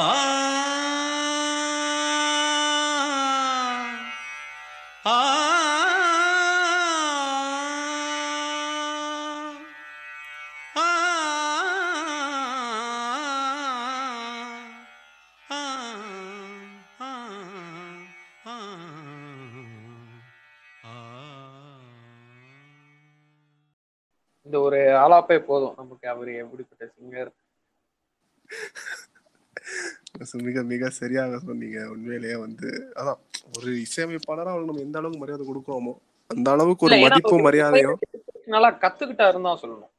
இந்த 24.46 24.56
ஒரு 24.66 24.78
ஆலாப்பே 25.02 25.38
போதும் 25.50 25.76
நமக்கு. 25.80 26.06
அவர் 26.14 26.30
எப்படிப்பட்ட 26.42 26.84
சிங்கர் 26.96 27.32
மிக 30.46 30.62
மிக 30.72 30.88
சரியாக 30.98 31.38
சொன்னீங்க. 31.46 31.78
உண்மையிலேயே 31.92 32.36
வந்து 32.46 32.68
அதான் 33.00 33.20
ஒரு 33.56 33.70
இசையமைப்பாளரா 33.86 34.52
அவருக்கு 34.52 34.70
நம்ம 34.72 34.84
எந்த 34.86 34.98
அளவுக்கு 35.00 35.22
மரியாதை 35.22 35.44
கொடுக்குறோமோ 35.48 35.92
அந்த 36.30 36.48
அளவுக்கு 36.54 36.86
ஒரு 36.88 36.96
மதிப்பும் 37.04 37.46
மரியாதையும் 37.46 38.00
நல்லா 38.54 38.70
கத்துக்கிட்டாருன்னு 38.82 39.48
தான் 39.48 39.60
சொல்லணும். 39.62 39.92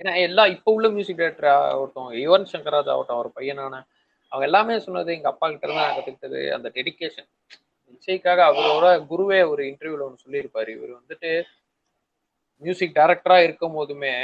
ஏன்னா 0.00 0.12
எல்லா 0.26 0.42
இப்ப 0.54 0.72
உள்ள 0.76 0.88
மியூசிக் 0.96 1.20
டைரக்டர் 1.20 1.50
ஆகட்டும் 1.54 2.10
யுவன் 2.24 2.48
சங்கர் 2.52 2.76
ராஜா 2.76 2.92
ஆகட்டும் 2.94 3.18
அவர் 3.18 3.36
பையனான 3.38 3.74
அவங்க 4.32 4.44
எல்லாமே 4.48 4.74
சொன்னது 4.86 5.10
எங்க 5.16 5.28
அப்பா 5.32 5.46
கிட்ட 5.48 5.66
இருந்து 5.66 5.82
நான் 5.82 5.96
கத்துக்கிட்டது 5.96 6.40
அந்த 6.56 6.68
டெடிகேஷன் 6.76 7.28
இசைக்காக 7.94 8.40
அவரோட 8.50 8.88
குருவே 9.10 9.40
ஒரு 9.52 9.62
இன்டர்வியூல 9.70 10.06
ஒன்று 10.08 10.24
சொல்லியிருப்பாரு. 10.24 10.70
இவர் 10.78 10.98
வந்துட்டு 10.98 11.30
மியூசிக் 12.62 12.96
டைரக்டரா 12.98 13.36
இருக்கும் 13.46 13.76
போதுமே 13.78 14.14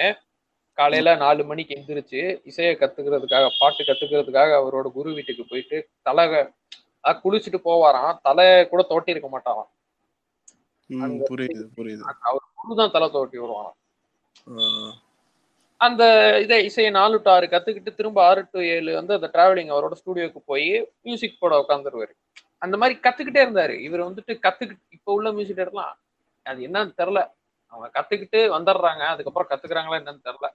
காலையில 0.79 1.11
நாலு 1.23 1.43
மணிக்கு 1.49 1.77
எந்திரிச்சு 1.79 2.21
இசையை 2.51 2.73
கத்துக்கிறதுக்காக 2.79 3.49
பாட்டு 3.59 3.83
கத்துக்கிறதுக்காக 3.89 4.53
அவரோட 4.61 4.87
குரு 4.97 5.11
வீட்டுக்கு 5.19 5.45
போயிட்டு 5.51 5.77
தலை 6.09 6.25
குளிச்சுட்டு 7.25 7.59
போவாராம். 7.69 8.15
தலை 8.27 8.47
கூட 8.73 8.83
தோட்டி 8.91 9.15
இருக்க 9.15 9.29
மாட்டாராம். 9.35 9.71
புரியுது 11.31 11.65
புரியுது. 11.79 12.03
அவர் 12.29 12.45
குரு 12.61 12.79
தான் 12.81 12.95
தலை 12.97 13.09
தோட்டி 13.17 13.37
வருவாராம். 13.43 13.79
அந்த 15.81 16.03
இதை 16.45 16.57
இசையை 16.69 16.91
நாலு 16.97 17.17
டு 17.25 17.31
ஆறு 17.35 17.47
கத்துக்கிட்டு 17.53 17.93
திரும்ப 17.99 18.19
ஆறு 18.29 18.43
டு 18.53 18.61
ஏழு 18.75 18.91
வந்து 18.99 19.17
அந்த 19.19 19.29
டிராவலிங் 19.35 19.73
அவரோட 19.75 19.95
ஸ்டூடியோக்கு 20.01 20.41
போய் 20.51 20.69
மியூசிக் 21.07 21.41
போட 21.43 21.55
உட்காந்துருவாரு 21.63 22.13
அந்த 22.65 22.75
மாதிரி 22.81 22.95
கத்துக்கிட்டே 23.07 23.41
இருந்தாரு. 23.47 23.75
இவர் 23.87 24.07
வந்துட்டு 24.09 24.33
கத்துக்கிட்டு 24.45 24.95
இப்ப 24.99 25.17
உள்ள 25.19 25.31
மியூசிக் 25.39 25.59
டேரக்டர்லாம் 25.61 25.97
அது 26.47 26.61
என்னன்னு 26.69 26.95
தெரில 27.01 27.21
அவங்க 27.75 27.89
கத்துக்கிட்டு 27.95 28.41
வந்துடுறாங்க. 28.57 29.03
அதுக்கப்புறம் 29.07 29.51
கத்துக்கிறாங்களா 29.51 29.99
என்னன்னு 30.01 30.27
தெரில 30.29 30.49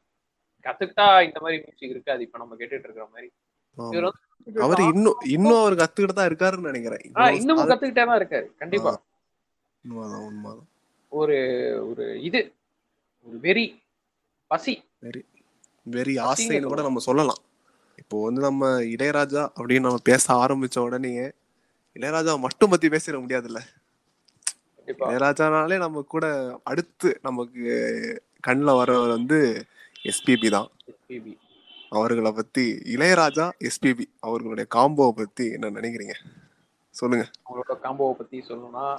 கத்துக்கிட்டா 0.65 1.05
இந்த 1.23 1.37
மாதிரி 1.41 1.57
மியூசிக் 1.61 1.89
இருக்கு 1.89 2.11
அது 2.11 2.23
இப்ப 2.23 2.37
நம்ம 2.37 2.55
கேட்டுட்டு 2.55 2.87
இருக்கிற 2.87 3.05
மாதிரி. 3.11 3.29
அவர் 4.55 4.81
இன்னும் 4.91 5.17
இன்னும் 5.27 5.59
அவர் 5.59 5.75
கத்துக்கிட்டு 5.75 6.13
தான் 6.13 6.29
இருக்காருன்னு 6.29 6.69
நினைக்கிறேன். 6.71 7.03
இன்னமும் 7.39 7.69
கத்துக்கிட்டே 7.69 8.05
தான் 8.05 8.19
இருக்காரு. 8.21 8.47
கண்டிப்பா. 8.57 8.93
ஒரு 11.11 11.37
ஒரு 11.89 12.21
இது. 12.21 12.41
ஒரு 13.27 13.37
வெறி. 13.39 13.65
பசி. 14.51 14.73
வெரி 15.85 16.13
ஆசைன்னு 16.25 16.71
கூட 16.71 16.81
நம்ம 16.81 16.99
சொல்லலாம். 16.99 17.41
இப்போ 18.01 18.17
வந்து 18.23 18.41
நம்ம 18.41 18.67
இளையராஜா 18.93 19.41
அப்படின்னு 19.57 19.79
நம்ம 19.79 20.01
பேச 20.03 20.25
ஆரம்பிச்ச 20.33 20.77
உடனே 20.79 21.11
இளையராஜா 21.95 22.33
மட்டும் 22.39 22.69
பத்தி 22.69 22.87
பேசிட 22.87 23.17
முடியாதுல்ல. 23.21 23.61
இளையராஜானாலே 24.97 25.77
நம்ம 25.77 26.01
கூட 26.01 26.25
அடுத்து 26.63 27.19
நமக்கு 27.21 27.63
கண்ணில் 28.39 28.77
வரவர் 28.79 29.07
வந்து 29.07 29.65
எஸ்பிபி 30.03 30.49
தான். 30.49 30.69
எஸ்பிபி 30.91 31.37
அவர்களை 31.89 32.31
பத்தி 32.31 32.65
இளையராஜா 32.95 33.45
எஸ்பிபி 33.67 34.05
அவர்களுடைய 34.19 34.67
காம்போவை 34.75 35.09
பத்தி 35.09 35.51
என்ன 35.51 35.69
நினைக்கிறீங்க? 35.69 36.15
சொல்லுங்க. 36.89 37.25
அவங்களோட 37.45 37.75
காம்போவை 37.83 38.11
பத்தி 38.11 38.43
சொல்லணும்னா 38.47 38.97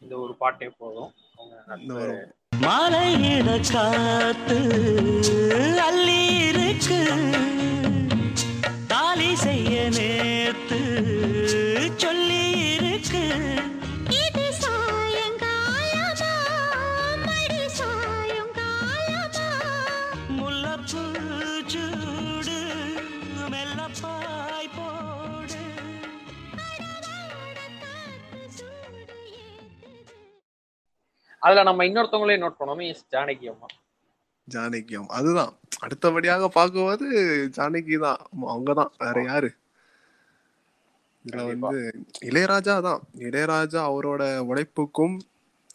இந்த 0.00 0.16
ஒரு 0.18 0.34
பாட்டே 0.34 0.68
போதும். 0.78 1.12
மலையிட 2.64 3.48
காத்து 3.72 4.58
அள்ளி 5.86 6.20
இருக்கு. 6.48 7.00
தாலி 8.86 9.34
செய்ய 9.34 9.88
நேத்து 9.88 10.80
அதுல 31.44 31.62
நம்ம 31.68 31.84
இன்னொருத்தவங்களையும் 31.88 32.44
நோட் 32.44 32.60
பண்ணணும் 32.60 32.88
எஸ் 32.90 33.04
ஜானகி 33.14 33.46
அம்மா. 33.52 33.68
ஜானகியம் 34.48 35.10
அதுதான். 35.18 35.52
அடுத்தபடியாக 35.84 36.48
பார்க்கும்போது 36.56 37.06
ஜானகி 37.56 37.96
தான். 38.06 38.20
அவங்க 38.52 38.70
தான் 38.80 38.92
வேற 39.02 39.18
யாரு? 39.28 39.50
இதுல. 41.24 41.42
வந்து 41.50 41.78
இளையராஜா 42.28 42.76
தான். 42.88 43.02
இளையராஜா 43.26 43.80
அவரோட 43.90 44.22
உழைப்புக்கும் 44.50 45.16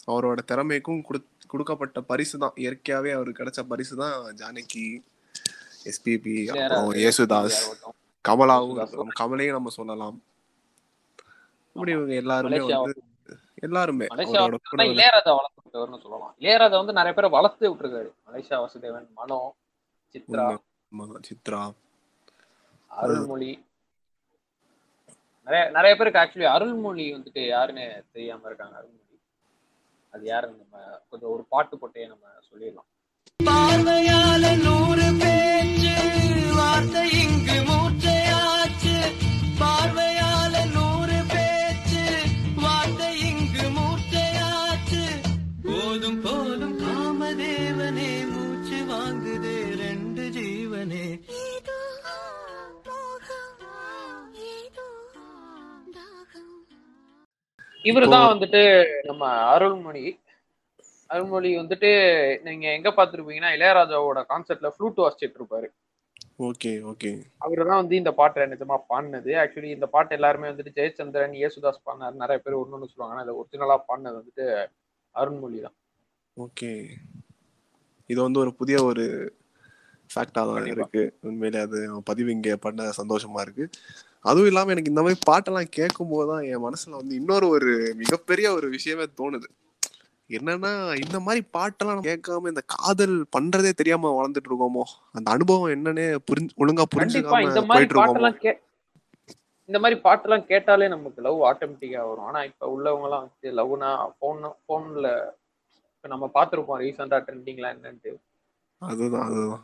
அவரோட 0.07 0.39
திறமைக்கும் 0.51 1.01
குடு 1.07 1.19
கொடுக்கப்பட்ட 1.47 1.99
பரிசு 2.09 2.35
தான் 2.43 2.57
இயற்கையாவே 2.63 3.11
அவருக்கு 3.15 3.39
கிடைச்ச 3.41 3.61
பரிசு 3.71 3.95
தான் 4.01 4.15
ஜானகி 4.41 4.85
எஸ்பிபி 5.89 6.35
அப்புறம் 6.53 6.89
யேசுதாஸ். 7.01 7.59
கமலாவும் 8.25 8.79
கமலையும் 9.19 9.57
நம்ம 9.57 9.71
சொல்லலாம். 9.77 10.17
இப்படி 11.75 11.91
இவங்க 11.97 12.13
எல்லாருமே 12.23 12.59
வந்து 12.67 12.93
எல்லாருமே 13.61 14.05
இளையராஜா 14.05 15.31
வளர்த்து 15.37 15.61
விட்டவர்னு 15.65 16.01
சொல்லலாம். 16.01 16.35
இளையராஜா 16.39 16.77
வந்து 16.81 16.93
நிறைய 16.93 17.13
பேரை 17.13 17.29
வளர்த்து 17.29 17.73
விட்டுருக்காரு. 17.73 18.09
மலேசியா 18.27 18.57
வாசுதேவன் 18.63 19.07
மனோ 19.13 19.55
சித்ரா. 20.13 20.57
சித்ரா. 21.29 21.71
அருள்மொழி. 22.87 23.65
நிறைய 25.45 25.69
நிறைய 25.69 25.95
பேருக்கு 25.95 26.19
ஆக்சுவலி 26.19 26.43
அருள்மொழி 26.43 27.05
வந்துட்டு 27.13 27.47
யாருன்னு 27.47 28.05
தெரியாம 28.11 28.41
இருக்காங்க. 28.45 28.75
அருள்மொழி. 28.77 29.19
அது 30.11 30.23
யாருன்னு 30.25 30.65
நம்ம 30.71 30.85
கொஞ்சம் 31.09 31.29
ஒரு 31.29 31.45
பாட்டு 31.49 31.77
போட்டே 31.77 32.07
நம்ம 32.07 32.25
சொல்லிடலாம். 32.49 32.89
பார்வையால 33.43 34.45
நூறு 34.63 35.07
பேச்சு 35.21 35.95
வார்த்தை 36.55 37.09
இவருதான் 57.85 58.31
வந்துட்டு 58.33 58.61
நம்ம 59.03 59.25
அருள்மொழி. 59.27 60.19
அருள்மொழி 61.09 61.57
வந்துட்டு 61.57 61.89
நீங்க 62.43 62.71
எங்க 62.71 62.89
பாத்துருப்பீங்கன்னா 62.89 63.51
இளையராஜாவோட 63.57 64.25
கான்செர்ட்ல 64.31 64.71
ஃப்ளூட் 64.73 65.03
வாசிச்சிட்டு 65.03 65.39
இருப்பாரு. 65.39 65.67
Okay 66.39 66.81
okay. 66.81 67.25
அவரு 67.37 67.65
தான் 67.65 67.81
வந்து 67.81 67.95
இந்த 67.95 68.11
பாட்டை 68.13 68.43
நிஜமா 68.43 68.77
பாடினது. 68.89 69.31
ஆக்சுவலி 69.41 69.63
இந்த 69.63 69.85
பாட்டு 69.85 70.15
எல்லாருமே 70.15 70.47
வந்துட்டு 70.47 70.75
ஜெயச்சந்திரன் 70.75 71.33
யேசுதாஸ் 71.41 71.83
பாடினார். 71.83 72.13
நிறைய 72.13 72.41
பேர் 72.43 72.53
ஒன்று 72.53 72.91
சொல்லுவாங்க. 72.91 73.15
ஆனா 73.15 73.21
இதை 73.21 73.35
ஒரிஜினலா 73.35 73.77
பாடினது 73.87 74.19
வந்துட்டு 74.21 74.69
அருண்மொழி 75.15 75.61
தான். 75.61 75.75
ஓகே. 76.37 76.89
இது 78.07 78.21
வந்து 78.21 78.39
ஒரு 78.39 78.53
புதிய 78.53 78.83
ஒரு 78.83 79.35
ஃபேக்டா 80.15 80.43
தான். 80.51 80.65
இருக்கு. 80.65 81.13
உண்மையிலே 81.21 81.59
அது 81.59 82.01
பதிவு 82.03 82.31
இங்க 82.31 82.57
பண்ண 82.57 82.91
சந்தோஷமா 82.97 83.41
இருக்கு. 83.41 83.69
அதுவும் 84.25 84.47
இல்லாம 84.47 84.71
எனக்கு 84.71 84.89
இந்த 84.89 85.01
மாதிரி 85.01 85.19
பாட்டெல்லாம் 85.29 85.71
கேட்கும் 85.71 86.09
போதுதான் 86.09 86.43
என் 86.43 86.63
மனசுல 86.63 86.89
வந்து 86.91 87.15
இன்னொரு 87.15 87.47
ஒரு 87.47 87.71
மிகப்பெரிய 87.95 88.53
ஒரு 88.53 88.69
விஷயமே 88.69 89.05
தோணுது. 89.19 89.47
என்னன்னா 90.29 90.71
இந்த 90.95 91.19
மாதிரி 91.19 91.41
பாட்டெல்லாம் 91.53 92.01
கேட்காம 92.07 92.47
இந்த 92.47 92.61
காதல் 92.67 93.15
பண்றதே 93.37 93.71
தெரியாம 93.71 94.11
வளர்ந்துட்டு 94.17 94.49
இருக்கோமோ? 94.51 94.83
அந்த 95.11 95.31
அனுபவம் 95.31 95.71
என்னன்னே 95.71 96.05
புரிஞ்சு 96.31 96.53
ஒழுங்கா 96.57 96.85
புரிஞ்சுக்காம 96.95 97.41
இந்த 97.47 97.61
மாதிரி 97.61 97.87
போயிட்டு 97.89 97.95
இருக்கோமோ? 97.95 98.55
இந்த 99.69 99.79
மாதிரி 99.79 99.97
பாட்டெல்லாம் 100.03 100.45
கேட்டாலே 100.45 100.87
நமக்கு 100.87 101.21
லவ் 101.21 101.41
ஆட்டோமேட்டிக்கா 101.41 102.03
வரும். 102.09 102.25
ஆனா 102.25 102.43
இப்ப 102.43 102.67
உள்ளவங்க 102.67 103.07
எல்லாம் 103.07 103.25
வந்து 103.25 103.49
லவ்னா 103.59 103.89
போன் 104.19 104.39
போன்ல 104.69 105.07
இப்ப 105.93 106.07
நம்ம 106.07 106.29
பார்த்திருப்போம் 106.33 106.81
ரீசெண்டா 106.83 107.17
ட்ரெண்டிங்லாம் 107.25 107.75
என்னன்ட்டு. 107.75 108.11
அதுதான் 108.81 109.27
அதுதான். 109.27 109.63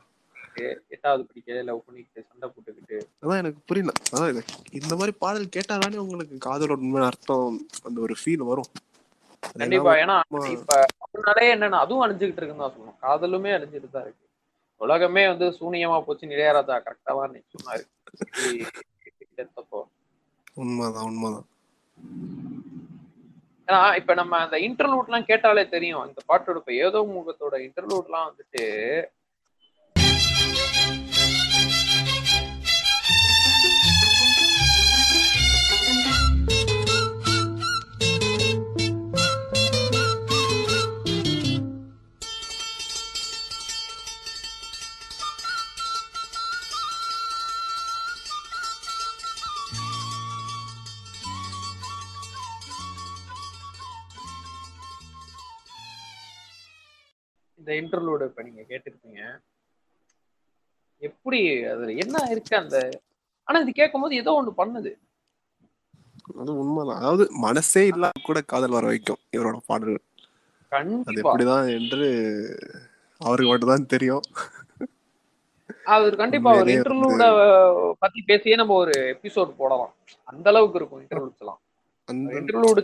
எட்டாவது 0.63 1.23
படிக்க 1.27 1.63
லவ் 1.69 1.85
பண்ணிக்கிட்டு 1.85 2.25
சண்டை 2.29 2.47
போட்டுக்கிட்டு. 2.49 2.97
அதான் 3.23 3.37
எனக்கு 3.37 3.59
புரியல. 3.69 3.91
அதான் 4.13 4.29
இது. 4.29 4.43
இந்த 4.71 4.95
மாதிரி 4.95 5.17
பாடல் 5.23 5.53
கேட்டாதானே 5.55 5.97
உங்களுக்கு 5.97 6.35
காதலோட 6.47 6.83
உண்மை 6.85 7.01
அர்த்தம் 7.01 7.55
அந்த 7.83 8.01
ஒரு 8.01 8.15
ஃபீல் 8.21 8.49
வரும். 8.51 8.69
கண்டிப்பா. 9.61 9.95
ஏன்னா 10.03 10.17
இப்ப 10.57 10.87
அப்படின்னாலே 11.03 11.47
என்னன்னா 11.55 11.79
அதுவும் 11.85 12.03
அழிஞ்சுக்கிட்டு 12.05 12.41
இருக்குன்னு 12.41 12.65
தான் 12.65 12.75
சொல்லணும். 12.75 12.99
காதலுமே 13.01 13.51
அழிஞ்சிட்டு 13.57 13.89
தான் 13.91 14.05
இருக்கு. 14.07 14.23
உலகமே 14.81 15.27
வந்து 15.27 15.45
சூனியமா 15.59 15.97
போச்சு 16.05 16.27
இளையராஜா 16.27 16.77
கரெக்டா 16.85 17.11
தான் 17.17 17.27
இன்னைக்கு 17.29 17.55
சொன்னாரு. 17.55 17.83
உண்மைதான் 20.63 21.07
உண்மைதான். 21.09 21.47
ஏன்னா 23.67 23.95
இப்ப 23.95 24.13
நம்ம 24.13 24.37
அந்த 24.37 24.57
இன்டர்லூட் 24.57 25.07
எல்லாம் 25.09 25.29
கேட்டாலே 25.29 25.67
தெரியும். 25.67 26.07
இந்த 26.07 26.21
பாட்டோட 26.27 26.57
இப்ப 26.61 26.73
ஏதோ 26.73 26.99
முகத்தோட 27.13 27.55
இன்டர்லூட் 27.67 28.09
எல்லாம் 28.09 28.27
வந்துட்டு 28.29 28.63
இந்த 57.65 57.75
இன்டர்லூட் 57.81 58.23
இப்ப 58.27 58.41
நீங்க 58.47 58.63
கேட்டிருப்பீங்க. 58.71 59.21
எப்படி 61.01 61.39
அதுல 61.71 61.93
என்ன 62.03 62.17
இருக்கு 62.33 62.53
அந்த 62.59 62.77
ஆனா 63.47 63.57
இது 63.63 63.71
கேட்கும்போது 63.79 64.13
ஏதோ 64.21 64.31
ஒண்ணு 64.39 64.51
பண்ணுது. 64.59 64.91
அது 66.41 66.51
உண்மைதான். 66.61 66.99
அதாவது 66.99 67.23
மனசே 67.45 67.83
இல்லாம 67.91 68.21
கூட 68.27 68.39
காதல் 68.51 68.75
வர 68.77 68.85
வைக்கும் 68.91 69.21
இவரோட 69.35 69.57
பாடல்கள். 69.71 70.05
அது 71.09 71.17
எப்படிதான் 71.23 71.67
என்று 71.79 72.07
அவருக்கு 73.21 73.51
மட்டும்தான் 73.51 73.91
தெரியும். 73.95 74.23
அவர் 75.95 76.21
கண்டிப்பா 76.21 76.53
ஒரு 76.61 76.71
இன்டர்லூட 76.75 77.25
பத்தி 78.03 78.21
பேசியே 78.31 78.61
நம்ம 78.61 78.77
ஒரு 78.83 78.95
எபிசோட் 79.13 79.59
போடலாம். 79.61 79.93
அந்த 80.31 80.47
அளவுக்கு 80.53 80.79
இருக்கும் 80.81 81.03
இன்டர்லூட்ஸ் 81.05 81.43
எல்லாம். 81.43 81.61
இன்டர்லூட்ல 82.09 82.81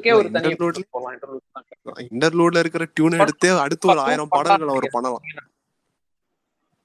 இருக்கிற 2.64 2.86
டியூன் 2.94 3.20
எடுத்தே 3.24 3.50
அடுத்து 3.64 3.90
ஒரு 3.94 4.00
ஆயிரம் 4.00 4.28
பாடல்கள் 4.28 4.74
அவர் 4.74 4.88
பண்ணலாம். 4.92 5.24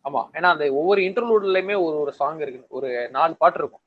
ஆமா 0.05 0.23
ஏன்னா 0.37 0.49
அந்த 0.55 0.65
ஒவ்வொரு 0.73 1.01
இன்டர்லூட்லயுமே 1.07 1.77
ஒரு 1.87 1.97
ஒரு 2.03 2.13
சாங் 2.13 2.41
இருக்கு. 2.45 2.67
ஒரு 2.79 3.09
நாலு 3.17 3.37
பாட்டு 3.37 3.59
இருக்கும். 3.59 3.83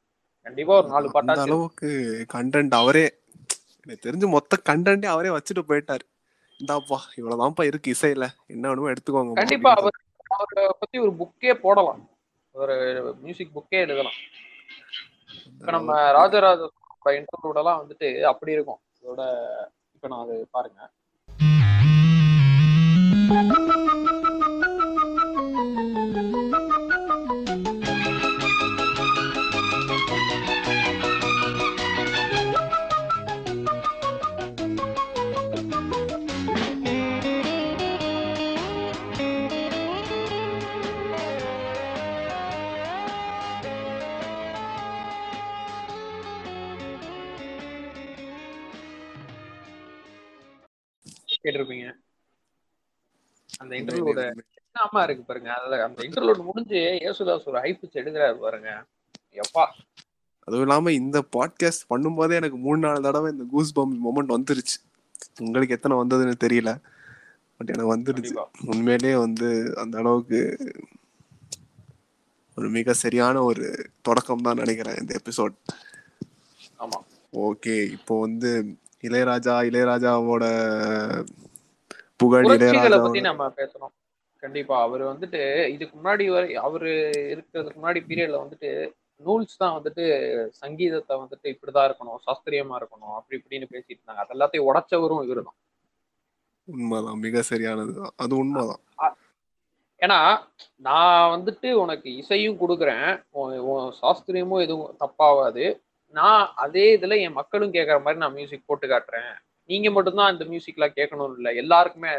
கண்டிப்பா 0.46 0.78
ஒரு 0.78 0.88
நாலு 0.88 1.04
இருக்கும். 1.04 1.30
அளவுக்கு 1.46 1.90
கண்டென்ட் 2.34 2.76
அவரே 2.82 3.06
எனக்கு 3.84 4.06
தெரிஞ்சு 4.08 4.28
மொத்த 4.36 4.58
கண்டென்ட்டே 4.70 5.06
அவரே 5.06 5.30
வச்சுட்டு 5.30 5.64
போயிட்டாரு. 5.68 6.06
இந்தாப்பா 6.60 6.98
இவ்வளவுதான்ப்பா 7.18 7.64
இருக்கு 7.70 7.94
இசையில. 7.96 8.26
என்ன 8.54 8.68
வேணுமோ 8.68 8.92
எடுத்துக்கோங்க 8.94 9.34
கண்டிப்பா 9.34 9.72
அவர் 9.82 9.98
அவரை 10.38 10.64
பத்தி 10.80 10.98
ஒரு 11.06 11.12
புக்கே 11.22 11.54
போடலாம். 11.66 12.02
ஒரு 12.52 12.76
மியூசிக் 13.22 13.56
புக்கே 13.58 13.78
எழுதலாம். 13.86 14.20
இப்ப 15.60 15.72
நம்ம 15.78 16.12
ராஜராஜ 16.12 16.70
இன்டர்லூட் 17.06 17.56
எல்லாம் 17.56 17.86
வந்துட்டு 17.86 18.22
அப்படி 18.22 18.52
இருக்கும். 18.52 18.80
இதோட 19.02 19.22
இப்ப 19.94 20.08
நான் 20.08 20.24
அது 20.24 20.48
பாருங்க. 20.52 20.92
கேட்டிருப்பீங்க. 51.50 52.00
அந்த 53.58 53.76
இன்டர்லூட 53.76 54.34
ஆமா 54.76 55.04
இருக்கு 55.04 55.24
பாருங்க. 55.24 55.54
அதுல 55.54 55.84
அந்த 55.84 56.04
இன்டர்லூட் 56.04 56.44
முடிஞ்சு 56.44 56.76
யேசுதாஸ் 56.76 57.48
ஒரு 57.48 57.60
ஹைப்பிச் 57.60 57.98
எடுக்கிறாரு 57.98 58.36
பாருங்க. 58.36 58.86
எப்பா. 59.34 59.66
அதுவும் 60.40 60.68
இல்லாம 60.68 60.92
இந்த 60.92 61.24
பாட்காஸ்ட் 61.32 61.90
பண்ணும்போதே 61.90 62.34
எனக்கு 62.34 62.58
மூணு 62.58 62.80
நாலு 62.80 63.02
தடவை 63.02 63.32
இந்த 63.32 63.44
கூஸ் 63.52 63.80
பம் 63.80 64.00
மொமெண்ட் 64.06 64.34
வந்துருச்சு. 64.38 64.78
உங்களுக்கு 65.40 65.76
எத்தனை 65.76 65.98
வந்ததுன்னு 65.98 66.34
தெரியல. 66.44 66.82
பட் 67.58 67.70
எனக்கு 67.70 67.96
வந்துருச்சு. 67.96 68.46
உண்மையிலேயே 68.66 69.16
வந்து 69.16 69.74
அந்த 69.78 69.98
அளவுக்கு 69.98 70.58
ஒரு 72.56 72.70
மிக 72.70 72.94
சரியான 72.94 73.42
ஒரு 73.42 73.92
தொடக்கம் 74.02 74.42
தான் 74.42 74.56
நினைக்கிறேன் 74.56 74.96
இந்த 74.96 75.20
எபிசோட் 75.24 75.56
ஆமா. 76.80 77.00
ஓகே 77.34 77.92
இப்போ 77.92 78.20
வந்து 78.20 78.76
இளையராஜா 79.04 79.56
இளையராஜாவோட 79.70 80.46
புகழ் 82.22 82.48
இளையராஜா 82.56 82.98
பத்தி 83.06 83.22
நம்ம 83.28 83.48
பேசணும். 83.60 83.94
கண்டிப்பா. 84.44 84.76
அவர் 84.88 85.04
வந்துட்டு 85.12 85.42
இதுக்கு 85.76 85.94
முன்னாடி 86.00 86.26
வரை 86.34 86.50
அவரு 86.68 86.92
இருக்கிறதுக்கு 87.34 87.80
முன்னாடி 87.82 88.02
பீரியட்ல 88.10 88.42
வந்துட்டு 88.44 88.70
நூல்ஸ் 89.26 89.62
தான் 89.62 89.76
வந்துட்டு 89.78 90.04
சங்கீதத்தை 90.62 91.14
வந்துட்டு 91.22 91.48
இப்படிதான் 91.54 91.88
இருக்கணும் 91.88 92.20
சாஸ்திரியமா 92.28 92.76
இருக்கணும் 92.82 93.16
அப்படி 93.18 93.38
இப்படின்னு 93.40 93.72
பேசிட்டு 93.74 94.00
இருந்தாங்க. 94.00 94.24
அது 94.24 94.36
எல்லாத்தையும் 94.36 94.68
உடைச்சவரும் 94.70 95.24
இவரு 95.28 95.44
தான் 95.48 95.60
உண்மைதான். 96.68 97.20
மிக 97.26 97.42
சரியானது. 97.52 97.94
அது 98.24 98.34
உண்மைதான். 98.44 98.82
ஏன்னா 100.02 100.20
நான் 100.88 101.32
வந்துட்டு 101.34 101.70
உனக்கு 101.84 102.10
இசையும் 102.22 102.60
கொடுக்குறேன். 102.62 103.08
சாஸ்திரியமும் 104.02 104.64
எதுவும் 104.66 104.94
தப்பாகாது 105.04 105.66
நான் 106.18 106.52
அதே 106.56 106.86
இதுல 106.98 107.18
என் 107.22 107.38
மக்களும் 107.40 107.74
கேட்குற 107.74 107.98
மாதிரி 107.98 108.22
நான் 108.24 108.34
மியூசிக் 108.34 108.68
போட்டு 108.70 108.88
காட்டுறேன். 108.88 109.34
நீங்க 109.70 109.90
மட்டும்தான் 109.92 110.32
அந்த 110.32 110.46
மியூசிக்லாம் 110.46 110.98
கேட்கணும் 111.00 111.34
இல்லை. 111.36 111.52
எல்லாருக்குமே 111.56 112.12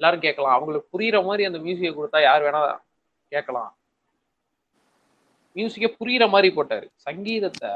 எல்லாரும் 0.00 0.24
கேட்கலாம். 0.26 0.54
அவங்களுக்கு 0.56 0.88
புரியுற 0.92 1.24
மாதிரி 1.24 1.44
அந்த 1.44 1.58
மியூசிக்கை 1.58 1.92
கொடுத்தா 1.94 2.20
யார் 2.22 2.42
வேணா 2.42 2.60
கேட்கலாம். 3.32 3.70
மியூசிக்கை 5.56 5.90
புரியுற 6.00 6.28
மாதிரி 6.28 6.48
போட்டாரு. 6.56 6.86
சங்கீதத்தை 7.06 7.70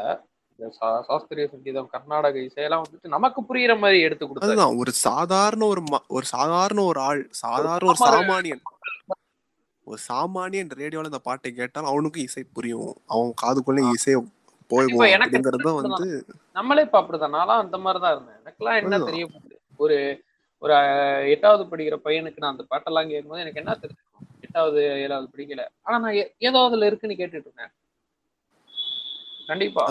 சாஸ்திரிய 0.81 1.45
சங்கீதம் 1.53 1.89
கர்நாடக 1.93 2.39
இசையெல்லாம் 2.39 2.83
வந்துட்டு 2.83 3.09
நமக்கு 3.15 3.41
புரியுற 3.49 3.75
மாதிரி 3.79 4.01
எடுத்து 4.01 4.25
கொடுத்தாரு. 4.27 4.49
அதுதான். 4.49 4.77
ஒரு 4.83 4.93
சாதாரண 5.07 5.63
ஒரு 5.67 5.83
ஒரு 6.17 6.27
சாதாரண 6.35 6.83
ஒரு 6.83 7.01
ஆள் 7.01 7.23
சாதாரண 7.31 7.89
ஒரு 7.93 8.01
சாமானியன். 8.05 8.63
ஒரு 9.85 10.01
சாமானியன் 10.09 10.71
ரேடியோல 10.83 11.11
இந்த 11.11 11.21
பாட்டை 11.29 11.53
கேட்டால் 11.53 11.91
அவனுக்கும் 11.93 12.27
இசை 12.29 12.45
புரியும். 12.53 12.93
அவன் 13.07 13.35
காதுக்குள்ள 13.43 13.91
இசை 13.93 14.15
போய் 14.73 15.15
எனக்கு 15.17 15.39
வந்து 15.79 16.09
நம்மளே 16.57 16.85
இப்ப 16.87 16.99
அப்படிதான். 17.01 17.37
நான்லாம் 17.37 17.63
அந்த 17.65 17.79
மாதிரி 17.85 18.01
தான் 18.05 18.15
இருந்தேன். 18.15 18.39
எனக்கெல்லாம் 18.43 18.79
என்ன. 18.81 18.99
தெரிய 19.11 19.27
போகுது 19.27 19.57
ஒரு 19.81 19.97
ஒரு 20.63 20.75
எட்டாவது 21.31 21.63
படிக்கிற 21.71 21.97
பையனுக்கு 22.05 22.43
நான் 22.43 22.55
அந்த 22.55 22.65
பாட்டெல்லாம் 22.73 23.09
கேட்கும்போது 23.13 23.45
எனக்கு 23.45 23.61
என்ன 23.63 23.73
தெரிஞ்சுக்கணும் 23.83 24.09
எட்டாவது 24.47 24.81
ஏழாவது 25.05 25.27
படிக்கல. 25.33 25.63
ஆனா 25.87 25.97
நான் 26.05 26.19
ஏதோ 26.49 26.61
அதுல 26.67 26.89
இருக்குன்னு 26.91 27.19
கேட்டுட்டு 27.21 27.49
இருந்தேன். 27.49 27.73
கண்டிப்பா. 29.49 29.85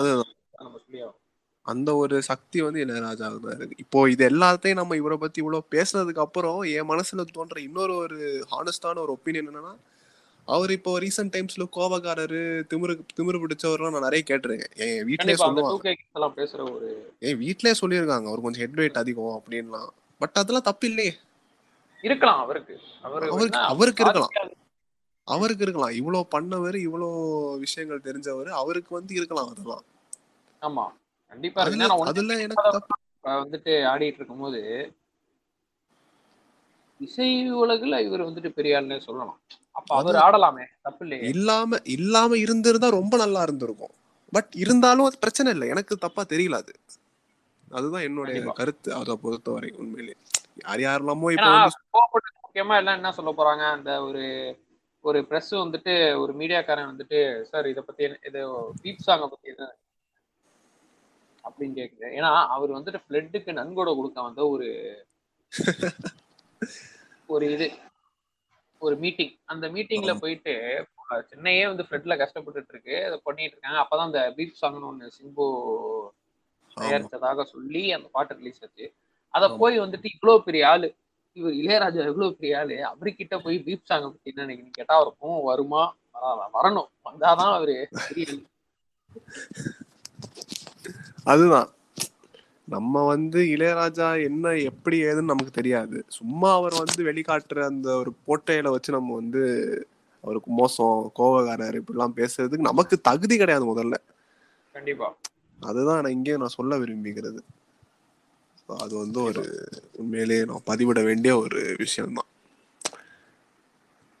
நம்ம 0.60 0.78
சொல்லி 0.78 1.00
ஆகணும். 1.02 1.18
அந்த 1.66 1.90
ஒரு 1.94 2.16
சக்தி 2.28 2.58
வந்து 2.60 2.82
இளையராஜாவுக்கு 2.84 3.46
தான் 3.46 3.58
இருக்கு. 3.58 3.80
இப்போ 3.84 3.98
இது 4.12 4.22
எல்லாத்தையும் 4.30 4.80
நம்ம 4.80 4.96
இவரை 4.96 5.16
பத்தி 5.18 5.40
இவ்வளவு 5.42 5.72
பேசுனதுக்கு 5.74 6.24
அப்புறம் 6.26 6.60
என் 6.78 6.90
மனசுல 6.90 7.26
தோன்ற 7.30 7.58
இன்னொரு 7.66 7.94
ஒரு 8.04 8.18
ஹானஸ்டான 8.52 9.02
ஒரு 9.04 9.14
ஒப்பீனியன் 9.16 9.50
என்னன்னா 9.50 9.74
அவர் 10.46 10.70
இப்போ 10.70 11.00
ரீசெண்ட் 11.00 11.30
டைம்ஸ்ல 11.34 11.68
கோபக்காரரு 11.76 12.62
திமிரு 12.70 13.00
திமிரு 13.16 13.44
பிடிச்சவர்லாம் 13.44 13.90
நான் 13.90 14.00
நிறைய 14.00 14.24
கேட்டிருக்கேன். 14.28 14.76
என் 14.76 15.06
வீட்லயே 15.06 15.32
சொல்லுவாங்க. 15.32 15.94
என் 17.18 17.38
வீட்லயே 17.40 17.74
சொல்லியிருக்காங்க. 17.80 18.26
அவர் 18.26 18.40
கொஞ்சம் 18.40 18.60
ஹெட் 18.60 18.74
வெயிட் 18.74 18.96
அதிகம் 18.96 19.42
அப்படின்லாம். 19.42 19.88
பட் 20.18 20.30
அதெல்லாம் 20.32 20.62
தப்பு 20.62 20.88
இல்லையே. 20.88 21.14
இருக்கலாம் 22.02 22.38
அவருக்கு. 22.38 22.80
அவரு 23.02 23.52
அவருக்கு 23.52 24.02
இருக்கலாம். 24.02 24.50
அவருக்கு 25.24 25.62
இருக்கலாம். 25.62 25.90
இவ்வளவு 25.90 26.26
பண்ணவர் 26.30 26.74
இவ்வளவு 26.74 27.56
விஷயங்கள் 27.58 28.00
தெரிஞ்சவர் 28.00 28.48
அவருக்கு 28.48 28.94
வந்து 28.94 29.14
இருக்கலாம் 29.14 29.48
அதெல்லாம். 29.48 29.84
ஆமா. 30.60 31.00
கண்டிப்பா 31.28 31.62
அதுல 32.00 32.40
எனக்கு 32.40 32.80
வந்துட்டு 33.24 33.74
ஆடிட்டு 33.94 34.14
இருக்கும்போது 34.14 34.92
இசை 36.98 37.54
உலகுல 37.54 38.04
இவர் 38.04 38.20
வந்துட்டு 38.20 38.48
பெரிய 38.48 38.80
ஆளுன்னே 38.80 38.98
சொல்லலாம். 38.98 39.40
அவர் 39.88 40.16
ஆடலாமே 40.16 40.64
தப்பு 40.82 41.04
இல்லையே. 41.04 41.28
இல்லாம 41.28 41.78
இல்லாம 41.96 42.36
இருந்திருந்தா 42.36 42.88
ரொம்ப 42.90 43.16
நல்லா 43.16 43.42
இருந்திருக்கும். 43.42 43.94
பட் 44.32 44.52
இருந்தாலும் 44.54 45.04
அது 45.04 45.18
பிரச்சனை 45.18 45.52
இல்லை. 45.52 45.68
எனக்கு 45.68 45.98
தப்பா 45.98 46.22
தெரியல 46.24 46.54
அது. 46.54 46.74
அதுதான் 47.68 48.02
என்னுடைய. 48.02 48.40
கருத்து. 48.52 48.94
அதை 48.94 49.16
பொறுத்தவரை 49.16 49.70
உண்மையிலே. 49.76 50.14
யார் 50.62 50.80
யாரெல்லாமோ 50.80 51.32
இப்போ 51.32 51.52
முக்கியமா 52.44 52.76
எல்லாம் 52.76 52.96
என்ன 52.96 53.12
சொல்ல 53.12 53.30
போறாங்க? 53.32 53.64
அந்த 53.72 54.02
ஒரு 54.02 54.24
ஒரு 55.04 55.24
பிரஸ் 55.24 55.50
வந்துட்டு 55.56 55.92
ஒரு 56.18 56.32
மீடியாக்காரன் 56.32 56.90
வந்துட்டு 56.90 57.18
சார் 57.42 57.66
இத 57.66 57.80
பத்தி 57.82 58.04
இது 58.28 58.40
பீப் 58.82 59.06
சாங்க 59.06 59.26
பத்தி 59.28 59.48
என்ன? 59.48 59.66
அப்படின்னு 61.44 61.74
கேக்குது. 61.78 62.06
ஏன்னா 62.18 62.30
அவர் 62.48 62.70
வந்துட்டு 62.70 63.00
பிளட்டுக்கு 63.08 63.52
நன்கொடை 63.52 63.94
கொடுக்க 63.94 64.22
வந்த 64.22 64.48
ஒரு 64.48 64.68
ஒரு 67.28 67.52
இது. 67.52 67.66
ஒரு 68.82 68.96
மீட்டிங் 68.96 69.34
அந்த 69.44 69.68
மீட்டிங்ல 69.68 70.12
போயிட்டு 70.18 70.52
சென்னையே 71.28 71.66
வந்து 71.66 71.82
ஃப்ளட்ல 71.82 72.14
கஷ்டப்பட்டுட்டு 72.20 72.70
இருக்கு 72.70 73.04
அதை 73.04 73.20
பண்ணிட்டு 73.22 73.54
இருக்காங்க 73.54 73.78
அப்பதான் 73.80 74.08
அந்த 74.08 74.32
பீப் 74.36 74.60
சாங்னு 74.60 74.88
ஒண்ணு 74.90 75.08
சிம்பு 75.16 75.46
தயாரிச்சதாக 76.76 77.42
சொல்லி 77.46 77.92
அந்த 77.92 78.08
பாட்டு 78.12 78.34
ரிலீஸ் 78.34 78.62
ஆச்சு. 78.62 78.86
அத. 79.34 79.48
போய் 79.56 79.80
வந்துட்டு 79.80 80.08
இவ்வளவு 80.12 80.44
பெரிய 80.44 80.68
ஆளு 80.68 80.88
இவர் 81.36 81.54
இளையராஜா 81.54 82.04
எவ்வளவு 82.04 82.36
பெரிய 82.36 82.58
ஆளு 82.58 82.76
அவர்கிட்ட 82.90 83.42
போய் 83.42 83.58
பீப் 83.58 83.84
சாங் 83.84 84.06
பத்தி 84.06 84.32
என்ன 84.32 84.46
நினைக்கிறீங்க? 84.46 84.70
கேட்டா 84.70 84.94
அவர் 84.94 85.18
கோவம் 85.20 85.42
வருமா? 85.42 85.82
வரணும். 86.54 86.88
வந்தாதான் 87.04 87.52
அவரு. 87.52 87.76
அதுதான். 91.24 91.68
நம்ம 92.72 93.04
வந்து 93.06 93.40
இளையராஜா 93.54 94.08
என்ன 94.22 94.54
எப்படி 94.70 94.96
ஏதுன்னு 95.02 95.32
நமக்கு 95.32 95.50
தெரியாது. 95.50 95.98
சும்மா 96.08 96.50
அவர் 96.54 96.74
வந்து 96.74 97.00
வெளிக்காட்டுற 97.04 97.60
அந்த 97.64 97.88
ஒரு 97.96 98.10
போட்டையில 98.26 98.70
வச்சு 98.70 98.92
நம்ம 98.92 99.14
வந்து 99.14 99.42
அவருக்கு 100.24 100.50
மோசம் 100.50 100.96
கோவக்காரர் 101.16 101.80
இப்படிலாம் 101.80 102.16
பேசுறதுக்கு 102.16 102.68
நமக்கு 102.70 103.00
தகுதி 103.00 103.36
கிடையாது 103.36 103.64
முதல்ல. 103.72 103.96
கண்டிப்பா. 104.74 105.08
அதுதான் 105.60 106.00
நான் 106.02 106.12
இங்கே 106.12 106.36
நான் 106.36 106.56
சொல்ல 106.58 106.78
விரும்புகிறது. 106.78 107.40
அது 108.78 108.94
வந்து 108.98 109.22
ஒரு 109.22 109.42
உண்மையிலேயே 109.92 110.44
நான் 110.44 110.66
பதிவிட 110.66 111.00
வேண்டிய 111.04 111.32
ஒரு 111.38 111.60
விஷயம்தான். 111.78 112.28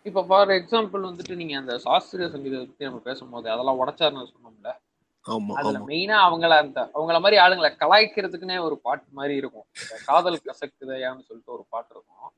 இப்ப 0.06 0.22
ஃபார் 0.24 0.48
எக்ஸாம்பிள் 0.48 1.06
வந்துட்டு 1.08 1.34
நீங்க 1.34 1.54
அந்த 1.58 1.74
சாஸ்திரிய 1.76 2.28
சங்கீதத்தை 2.30 2.66
பத்தி 2.66 2.84
நம்ம 2.84 3.00
பேசும்போது 3.04 3.46
அதெல்லாம் 3.50 3.80
உடைச்சாருன்னு 3.80 4.32
சொன்னோம்ல. 4.32 4.70
அதுல 5.24 5.78
மெயினா 5.78 6.16
அவங்கள 6.28 6.48
அந்த 6.48 6.90
அவங்கள 6.94 7.20
மாதிரி 7.20 7.36
ஆளுங்களை 7.42 7.72
கலாய்க்கிறதுக்குன்னே 7.80 8.60
ஒரு 8.60 8.78
பாட்டு 8.78 9.04
மாதிரி 9.10 9.34
இருக்கும். 9.36 9.64
காதல் 10.04 10.40
கசக்குதையான்னு 10.44 11.22
சொல்லிட்டு 11.22 11.52
ஒரு 11.52 11.64
பாட்டு 11.68 11.94
இருக்கும். 11.94 12.32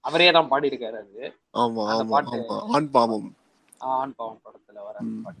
அவரே 0.00 0.30
தான் 0.30 0.50
பாடியிருக்காரு 0.50 0.98
அது. 0.98 1.34
ஆமா 1.52 1.88
அந்த 1.88 2.04
பாட்டு- 2.04 2.66
ஆண் 2.72 2.90
பாவம். 2.90 3.36
ஆண் 3.78 4.12
பாவம் 4.16 4.40
படத்துல 4.44 4.74
வர. 4.74 4.96
பாட்டு. 5.24 5.40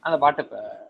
அந்த 0.00 0.18
பாட்டு 0.18 0.42
இப்ப 0.42 0.86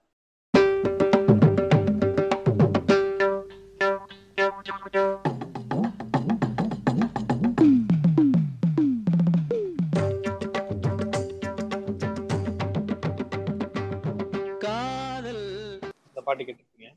பாட்டு 16.29 16.47
கேட்டிருக்கீங்க 16.47 16.89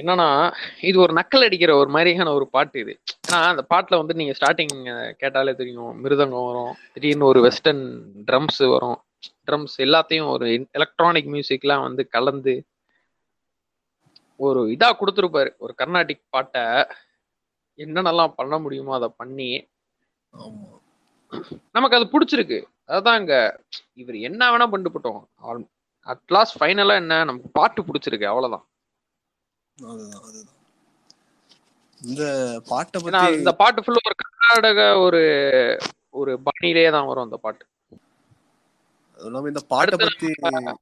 என்னன்னா 0.00 0.26
இது 0.88 0.96
ஒரு 1.04 1.12
நக்கல் 1.18 1.44
அடிக்கிற 1.46 1.72
ஒரு 1.80 1.90
மாதிரியான 1.94 2.32
ஒரு 2.38 2.46
பாட்டு 2.54 2.76
இது. 2.82 2.92
ஏன்னா 3.26 3.38
அந்த 3.52 3.62
பாட்டுல 3.72 3.98
வந்து 4.00 4.14
நீங்க 4.20 4.34
ஸ்டார்டிங் 4.38 4.76
கேட்டாலே 5.22 5.52
தெரியும் 5.60 5.92
மிருதங்கம் 6.02 6.46
வரும் 6.48 6.74
திடீர்னு 6.94 7.30
ஒரு 7.32 7.40
வெஸ்டர்ன் 7.46 7.82
ட்ரம்ஸ் 8.28 8.60
வரும். 8.74 8.98
ட்ரம்ஸ் 9.46 9.74
எல்லாத்தையும் 9.86 10.30
ஒரு 10.34 10.46
எலக்ட்ரானிக் 10.78 11.28
மியூசிக்லாம் 11.34 11.84
வந்து 11.86 12.02
கலந்து 12.16 12.54
ஒரு 14.40 14.60
இதா 14.74 14.88
கொடுத்துருப்பாரு. 15.00 15.50
ஒரு 15.64 15.72
கர்நாடிக் 15.80 16.22
பாட்டை 16.34 16.64
என்னென்னலாம் 17.78 18.36
பண்ண 18.38 18.54
முடியுமோ 18.64 18.94
அதை 18.98 19.08
பண்ணி 19.20 19.50
நமக்கு 21.76 21.98
அது 21.98 22.06
பிடிச்சிருக்கு. 22.14 22.58
அதுதான் 22.92 23.18
அங்க 23.20 23.34
இவர் 24.02 24.16
என்ன 24.28 24.50
வேணா 24.52 24.68
பண்ணிட்டு 24.70 24.94
போட்டோம். 24.94 25.20
அட் 26.10 26.28
லாஸ்ட் 26.28 26.58
ஃபைனலா 26.60 26.94
என்ன? 26.94 27.24
நமக்கு 27.24 27.48
பாட்டு 27.52 27.82
பிடிச்சிருக்கு 27.82 28.24
அவ்வளவுதான். 28.24 28.64
அதுதான் 29.78 30.22
அதுதான் 30.22 30.56
இந்த 32.00 32.22
பாட்டை 32.68 32.98
பத்தி 33.02 33.32
இந்த 33.32 33.52
பாட்டு 33.52 33.82
ஃபுல்லா 33.82 34.02
ஒரு 34.04 34.16
கர்நாடக 34.22 34.98
ஒரு 34.98 35.22
ஒரு 36.10 36.40
பாணியிலேயே 36.40 36.90
தான் 36.90 37.06
வரும் 37.06 37.24
அந்த 37.24 37.36
பாட்டு. 37.36 37.64
இல்லாம 39.18 39.48
இந்த 39.48 39.60
பாட்டை 39.68 39.98
பத்தி 39.98 40.28
நம்ம- 40.48 40.76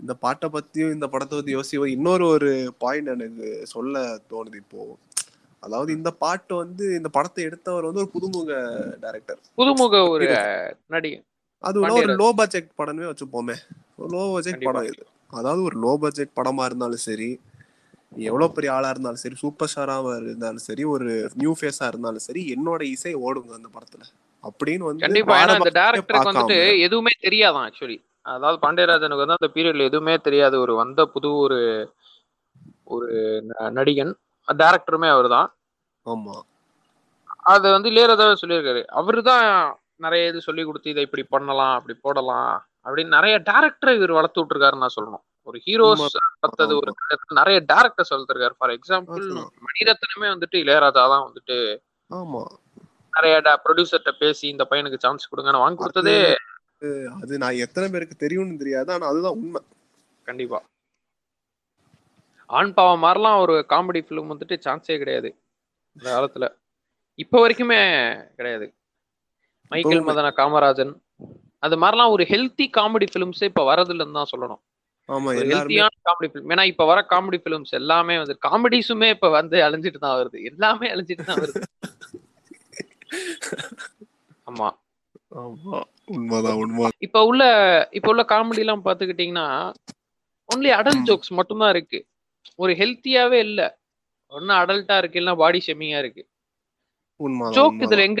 இந்த 0.00 0.14
பாட்டை 0.14 0.50
பத்தியும் 0.50 0.92
இந்த 0.92 1.06
படத்தை 1.08 1.38
பத்தி 1.38 1.54
யோசி 1.56 1.86
இன்னொரு 1.88 2.26
ஒரு 2.26 2.50
பாயிண்ட் 2.78 3.06
எனக்கு 3.08 3.48
சொல்ல 3.66 3.98
தோணுது 4.30 4.56
இப்போ. 4.56 4.80
அதாவது 5.62 5.92
இந்த 5.92 6.10
பாட்டு 6.14 6.54
வந்து 6.54 6.84
இந்த 6.94 7.08
படத்தை 7.08 7.44
எடுத்தவர் 7.44 7.84
வந்து 7.84 8.00
ஒரு 8.00 8.10
புதுமுக 8.14 8.50
டைரக்டர் 9.00 9.38
புதுமுக 9.56 10.08
ஒரு 10.08 10.26
நடிகை 10.86 11.20
அது 11.64 11.78
ஒரு-. 11.80 12.16
லோ 12.16 12.30
பட்ஜெட் 12.32 12.68
படமே 12.78 13.04
வச்சுப்போமே. 13.04 13.56
Low 13.98 14.22
budget. 14.34 14.64
படம் 14.64 14.86
இது. 14.86 15.02
அதாவது 15.32 15.60
ஒரு 15.62 15.76
லோ 15.80 15.92
பட்ஜெட் 16.02 16.36
படமா 16.36 16.64
இருந்தாலும் 16.64 17.04
சரி 17.04 17.28
எவ்வளவு 18.26 18.54
பெரிய 18.56 18.70
ஆளா 18.72 18.88
இருந்தாலும் 18.88 19.22
சரி 19.22 19.34
சூப்பர் 19.34 19.70
ஸ்டாராவா 19.70 20.10
இருந்தாலும் 20.20 20.64
சரி 20.66 20.84
ஒரு 20.92 21.06
நியூ 21.34 21.52
ஃபேஸா 21.60 21.86
இருந்தாலும் 21.86 22.24
சரி 22.26 22.42
என்னோட 22.54 22.82
இசை 22.90 23.12
ஓடுங்க 23.24 23.52
அந்த 23.54 23.70
படத்துல. 23.74 24.02
அப்படின்னு 24.44 24.84
வந்து 24.84 25.04
கண்டிப்பா. 25.04 25.34
பாரபட்சமே 25.34 25.72
டேரக்டருக்கு 25.78 26.30
வந்துட்டு 26.30 26.58
எதுவுமே 26.86 27.12
தெரியாதான் 27.22 27.66
ஆக்சுவலி 27.68 27.96
அதாவது 28.26 28.58
பாண்டியராஜனுக்கு 28.60 29.24
வந்து 29.24 29.38
அந்த 29.38 29.50
பீரியட்ல 29.54 29.84
எதுவுமே 29.84 30.14
தெரியாது 30.18 30.56
ஒரு 30.60 30.74
வந்த 30.74 31.06
புது 31.06 31.30
ஒரு 31.36 31.58
ஒரு 32.86 33.08
நடிகன் 33.70 34.12
டேரக்டருமே 34.48 35.08
அவர்தான். 35.08 35.48
ஆமா. 36.06 36.34
அது 37.46 37.66
வந்து 37.72 37.90
இளையராஜாவே 37.90 38.36
சொல்லியிருக்காரு. 38.42 38.82
அவரு 38.92 39.22
தான் 39.22 39.46
நிறைய 39.96 40.28
இது 40.28 40.40
சொல்லி 40.40 40.62
கொடுத்து 40.64 40.90
இதை 40.90 41.02
இப்படி 41.02 41.24
பண்ணலாம் 41.30 41.74
அப்படி 41.74 41.94
போடலாம். 42.02 42.54
அப்படின்னு 42.84 43.16
நிறைய 43.16 43.34
டேரக்டரை 43.50 43.92
இவர் 43.98 44.18
வளர்த்து 44.18 44.42
விட்டுருக்காருன்னு 44.42 44.84
நான் 44.84 44.96
சொல்லணும். 44.98 45.24
ஒரு 45.48 45.58
ஹீரோஸ் 45.66 46.02
வளர்த்தது 46.40 46.74
ஒரு 46.80 46.92
நிறைய 47.40 47.58
டேரக்டர் 47.72 48.10
சொல்லிருக்காரு 48.10 48.54
ஃபார் 48.58 48.72
எக்ஸாம்பிள். 48.76 49.24
மணிரத்னமே 49.66 50.28
வந்துட்டு 50.34 50.56
இளையராஜா 50.64 51.04
தான் 51.12 51.26
வந்துட்டு 51.28 51.56
நிறைய 53.16 53.34
ப்ரொடியூசர்கிட்ட 53.64 54.12
பேசி 54.22 54.44
இந்த 54.48 54.64
பையனுக்கு 54.70 55.02
சான்ஸ் 55.04 55.30
கொடுங்கன்னு 55.32 55.64
வாங்கி 55.64 55.80
கொடுத்ததே 55.80 56.16
அது 57.22 57.34
நான் 57.42 57.60
எத்தனை 57.64 57.86
பேருக்கு 57.90 58.16
தெரியும்னு 58.22 58.60
தெரியாது. 58.62 58.88
ஆனா 58.92 59.04
அதுதான் 59.10 59.36
உண்மை. 59.40 59.60
கண்டிப்பா. 60.28 60.58
ஆண் 62.58 62.74
பாவம் 62.78 63.02
மாதிரிலாம் 63.04 63.38
ஒரு 63.44 63.54
காமெடி 63.68 64.00
ஃபிலிம் 64.06 64.32
வந்துட்டு 64.32 64.56
சான்ஸே 64.64 64.96
கிடையாது. 65.02 65.28
இந்த 65.96 66.06
காலத்துல. 66.16 66.46
இப்ப 67.18 67.40
வரைக்குமே 67.42 67.80
கிடையாது. 68.36 68.66
மைக்கேல். 69.72 70.06
மதன 70.08 70.32
காமராஜன் 70.40 70.92
அது 71.64 71.76
மாதிரிலாம் 71.76 72.12
ஒரு 72.14 72.24
ஹெல்த்தி 72.30 72.66
காமெடி 72.76 73.06
ஃபிலிம்ஸே 73.10 73.48
இப்ப 73.50 73.64
வரதில்லைன்னு 73.68 74.18
தான் 74.18 74.32
சொல்லணும். 74.32 74.62
ஹெல்த்தியான 75.40 75.90
காமெடி 76.06 76.28
ஃபிலிம் 76.30 76.52
ஏன்னா 76.54 76.64
இப்ப 76.70 76.84
வர 76.84 77.00
காமெடி 77.10 77.38
ஃபிலிம்ஸ் 77.42 77.72
எல்லாமே 77.72 78.14
வந்து 78.18 78.36
காமெடிஸுமே 78.46 79.08
இப்ப 79.10 79.28
வந்து 79.30 79.56
அழிஞ்சிட்டு 79.66 79.98
தான் 79.98 80.18
வருது. 80.20 80.38
எல்லாமே 80.50 80.88
அழிஞ்சிட்டு 80.92 81.24
தான் 81.24 81.42
வருது. 81.42 81.62
ஆமா. 84.48 84.68
இப்ப 87.00 87.18
உள்ள 87.26 87.42
இப்ப 87.90 88.08
உள்ள 88.08 88.22
காமெடி 88.32 88.62
எல்லாம் 88.64 88.84
பாத்துக்கிட்டீங்கன்னா 88.84 89.46
ஒன்லி 90.48 90.70
அடல்ட் 90.74 91.02
ம். 91.02 91.06
ஜோக்ஸ் 91.06 91.32
மட்டும்தான் 91.32 91.72
இருக்கு. 91.74 91.98
ஒரு 92.58 92.72
ஹெல்த்தியாவே 92.74 93.38
இல்ல. 93.46 93.60
ஒன்னு 94.32 94.52
அடல்ட்டா 94.54 94.96
இருக்கு 94.98 95.18
இல்லைன்னா 95.20 95.36
பாடி 95.36 95.58
ஷெமிங்கா 95.66 95.98
இருக்கு. 95.98 96.22
ஜோக். 97.56 97.80
இதுல 97.84 98.04
எங்க 98.08 98.20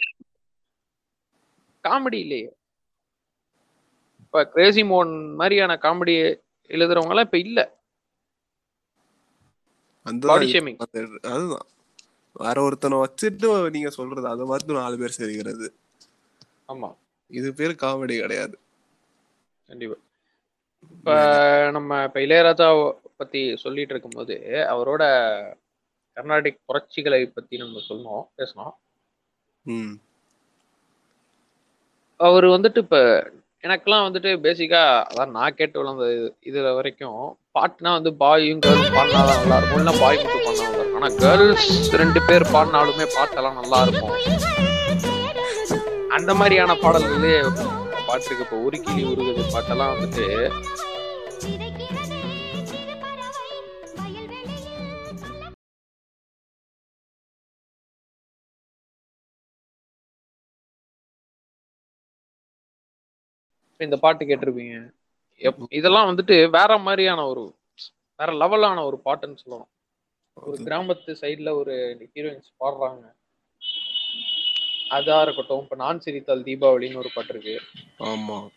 காமெடி 1.84 2.18
இல்லையே. 2.24 2.48
இப்ப 4.34 4.48
கிரேசி 4.48 4.82
மோன் 4.82 5.10
மாதிரியான 5.34 5.72
காமெடி 5.82 6.14
எழுதுறவங்க 6.70 7.12
எல்லாம் 7.12 7.26
இப்ப 7.26 7.38
இல்ல. 7.38 7.60
அந்த 10.06 10.26
பாடி 10.26 10.46
ஷேமிங் 10.52 10.78
அதுதான். 11.32 11.66
வேற 12.36 12.56
ஒருத்தனை 12.62 12.96
வச்சுட்டு 12.98 13.70
நீங்க 13.70 13.90
சொல்றது 13.90 14.26
அதை 14.28 14.46
பார்த்து 14.46 14.74
நாலு 14.74 14.98
பேர் 14.98 15.16
சிரிக்கிறது. 15.18 15.68
ஆமா. 16.68 16.88
இது 17.30 17.54
பேர் 17.54 17.74
காமெடி 17.74 18.20
கிடையாது. 18.20 18.56
கண்டிப்பா. 19.68 19.98
இப்ப 20.90 21.12
நம்ம 21.70 22.02
இப்ப 22.04 22.20
இளையராஜா 22.20 22.68
பத்தி 23.16 23.56
சொல்லிட்டு 23.56 23.94
இருக்கும்போது 23.94 24.36
அவரோட 24.74 25.02
கர்நாடிக் 26.16 26.64
புரட்சிகளை 26.68 27.22
பத்தி 27.28 27.56
நம்ம 27.56 27.84
சொன்னோம் 27.88 28.24
பேசணும் 28.36 28.74
அவர் 32.20 32.44
வந்துட்டு 32.46 32.78
இப்ப 32.78 32.98
எனக்கெல்லாம் 33.66 34.06
வந்துட்டு 34.06 34.30
பேசிக்கா 34.46 34.80
அதான் 35.10 35.30
நான் 35.36 35.54
கேட்டு 35.58 35.76
வளர்ந்த 35.80 36.06
இது 36.14 36.26
இதுல 36.48 36.72
வரைக்கும் 36.78 37.20
பாட்டுனா 37.56 37.90
வந்து 37.98 38.10
பாயும் 38.22 38.60
கேர்ள்ஸ் 38.64 38.90
பாடினாதான் 38.96 39.38
நல்லா 39.42 39.56
இருக்கும். 39.60 39.80
இல்லை 39.82 39.94
பாய் 40.02 40.18
மட்டும் 40.22 40.44
பாடினா 40.46 40.66
நல்லா 40.66 40.80
இருக்கும். 40.80 40.98
ஆனால் 40.98 41.14
கேர்ள்ஸ் 41.22 41.70
ரெண்டு 42.02 42.20
பேர் 42.26 42.44
பாடினாலுமே 42.54 43.06
பாட்டெல்லாம் 43.16 43.58
நல்லா 43.60 43.78
இருக்கும். 43.86 44.12
அந்த 46.18 46.30
மாதிரியான 46.40 46.76
பாடல்களே 46.84 47.34
பாட்டு 48.08 48.26
இருக்கு. 48.28 48.44
இப்போ 48.46 48.58
உருக்கிலி 48.66 49.04
உருகுது 49.12 49.44
பாட்டெல்லாம் 49.54 49.94
வந்துட்டு 49.94 50.26
இந்த 63.78 63.96
பாட்டு 63.96 64.24
கேட்டிருப்பீங்க. 64.24 64.92
இதெல்லாம் 65.70 66.08
வந்துட்டு 66.08 66.50
வேற 66.50 66.78
மாதிரியான 66.78 67.26
ஒரு 67.26 67.54
வேற 68.16 68.32
லெவலான 68.32 68.84
ஒரு 68.84 69.00
பாட்டுன்னு 69.04 69.36
சொல்லலாம் 69.36 69.68
ஒரு 70.32 70.56
கிராமத்து 70.62 71.16
சைடுல 71.20 71.54
ஒரு 71.54 71.74
ஹீரோயின்ஸ் 72.14 72.50
பாடுறாங்க. 72.60 73.14
அதா 74.90 75.22
இருக்கட்டும் 75.22 75.62
இப்ப 75.62 75.76
நான் 75.76 76.00
சிரித்தால் 76.00 76.42
தீபாவளின்னு 76.42 76.96
ஒரு 76.96 77.10
பாட்டு 77.14 77.32
இருக்கு. 77.34 77.60
ஆமா. 77.98 78.48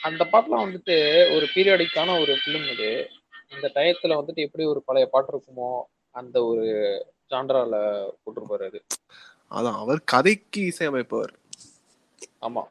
அந்த 0.00 0.24
பாட்டுலாம் 0.24 0.64
வந்துட்டு 0.66 1.34
ஒரு 1.34 1.48
பீரியாடிக்கான 1.54 2.20
ஒரு 2.20 2.32
ஃபிலிம் 2.32 2.72
இது. 2.72 3.10
இந்த 3.50 3.70
டயத்துல 3.74 4.16
வந்துட்டு 4.18 4.34
எப்படி 4.34 4.64
ஒரு 4.64 4.82
பழைய 4.82 5.06
பாட்டு 5.06 5.32
இருக்குமோ 5.32 5.82
அந்த 6.10 6.44
ஒரு 6.44 6.66
ஜான்ரால 7.30 7.74
போட்டிருப்பாரு 8.24 8.66
அது. 8.66 8.84
அதான் 9.50 9.76
அவர் 9.76 10.04
கதைக்கு 10.04 10.60
இசையமைப்பவர். 10.60 11.32
ஆமா. 12.40 12.62